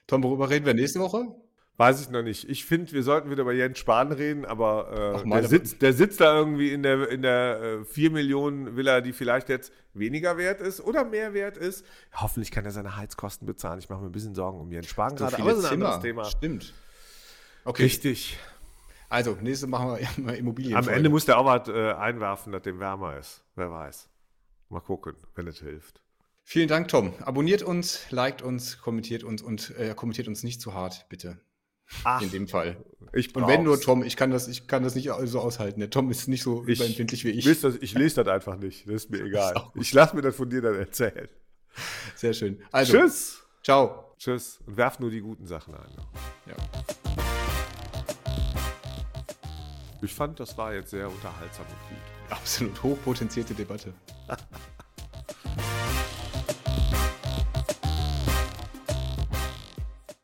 Tom, 0.08 0.23
worüber 0.23 0.49
reden 0.49 0.65
wir 0.65 0.73
nächste 0.73 0.99
Woche? 0.99 1.25
Weiß 1.77 2.01
ich 2.01 2.10
noch 2.10 2.21
nicht. 2.21 2.47
Ich 2.47 2.63
finde, 2.63 2.93
wir 2.93 3.03
sollten 3.03 3.29
wieder 3.29 3.41
über 3.41 3.51
Jens 3.51 3.79
Spahn 3.79 4.13
reden, 4.13 4.45
aber 4.45 5.23
äh, 5.25 5.29
der, 5.29 5.43
sitzt, 5.43 5.81
der 5.81 5.91
sitzt 5.91 6.21
da 6.21 6.38
irgendwie 6.38 6.71
in 6.71 6.84
der, 6.84 7.10
in 7.10 7.21
der 7.21 7.81
äh, 7.81 7.86
4 7.86 8.12
Millionen 8.12 8.77
Villa, 8.77 9.01
die 9.01 9.12
vielleicht 9.12 9.49
jetzt 9.49 9.73
weniger 9.93 10.38
wert 10.38 10.62
ist 10.62 10.79
oder 10.79 11.03
mehr 11.03 11.34
wert 11.34 11.58
ist. 11.58 11.86
Hoffentlich 12.13 12.51
kann 12.51 12.63
er 12.63 12.71
seine 12.71 12.95
Heizkosten 12.95 13.45
bezahlen. 13.45 13.79
Ich 13.79 13.89
mache 13.89 13.99
mir 13.99 14.05
ein 14.08 14.13
bisschen 14.13 14.36
Sorgen 14.36 14.62
um 14.62 14.71
Jens 14.71 14.88
Spahn 14.88 15.17
so 15.17 15.25
gerade, 15.25 15.38
aber 15.38 15.49
das 15.49 15.60
ist 15.60 15.65
ein 15.65 15.73
anderes 15.73 15.99
Thema. 15.99 16.23
Stimmt. 16.25 16.73
Okay. 17.65 17.84
Richtig. 17.84 18.38
Also, 19.10 19.38
nächste 19.41 19.68
machen 19.68 19.98
wir 19.98 20.10
mal 20.24 20.36
Immobilien. 20.36 20.76
Am 20.76 20.88
Ende 20.88 21.10
muss 21.10 21.26
der 21.26 21.38
auch 21.38 21.46
was 21.46 21.68
äh, 21.68 21.94
einwerfen, 21.94 22.52
dass 22.52 22.63
dem 22.63 22.80
wärmer 22.80 23.18
ist. 23.18 23.44
Wer 23.56 23.72
weiß. 23.72 24.10
Mal 24.70 24.82
gucken, 24.82 25.15
wenn 25.36 25.48
es 25.48 25.60
hilft. 25.60 26.02
Vielen 26.44 26.68
Dank, 26.68 26.89
Tom. 26.89 27.13
Abonniert 27.22 27.63
uns, 27.63 28.12
liked 28.12 28.41
uns, 28.41 28.80
kommentiert 28.80 29.24
uns 29.24 29.41
und 29.41 29.76
äh, 29.78 29.94
kommentiert 29.96 30.28
uns 30.28 30.44
nicht 30.44 30.62
zu 30.62 30.74
hart, 30.74 31.08
bitte. 31.10 31.39
Ach, 32.04 32.22
in 32.22 32.32
dem 32.32 32.48
Fall. 32.48 32.78
Ich 33.13 33.36
und 33.36 33.48
wenn 33.48 33.63
nur 33.63 33.80
Tom, 33.80 34.04
ich 34.04 34.15
kann 34.15 34.32
das, 34.32 34.48
ich 34.48 34.68
kann 34.68 34.84
das 34.84 34.96
nicht 34.96 35.10
so 35.26 35.39
aushalten. 35.39 35.80
Der 35.80 35.89
Tom 35.89 36.10
ist 36.10 36.28
nicht 36.28 36.44
so 36.44 36.63
ich, 36.68 36.80
überempfindlich 36.80 37.24
wie 37.26 37.30
ich. 37.30 37.46
Das, 37.62 37.76
ich 37.76 37.94
lese 37.94 38.24
das 38.24 38.34
einfach 38.34 38.58
nicht. 38.58 38.88
Das 38.88 38.96
ist 38.96 39.12
mir 39.12 39.22
egal. 39.26 39.54
Ist 39.76 39.82
ich 39.82 39.94
lasse 39.94 40.15
mir 40.15 40.22
das 40.22 40.36
von 40.36 40.50
dir 40.50 40.62
dann 40.62 40.76
erzählen. 40.76 41.30
Sehr 42.15 42.34
schön. 42.34 42.62
Also, 42.72 42.98
Tschüss. 42.98 43.44
Ciao. 43.63 44.15
Tschüss. 44.18 44.60
Und 44.65 44.78
werf 44.78 45.00
nur 45.00 45.12
die 45.12 45.22
guten 45.22 45.46
Sachen 45.46 45.76
ein. 45.76 45.91
Ja. 46.48 46.56
Ich 50.06 50.13
fand, 50.13 50.39
das 50.39 50.56
war 50.56 50.72
jetzt 50.72 50.91
sehr 50.91 51.10
unterhaltsam 51.10 51.65
und 51.65 51.89
gut. 51.89 51.98
Absolut 52.30 52.84
hochpotenzierte 52.84 53.56
Debatte. 53.56 53.91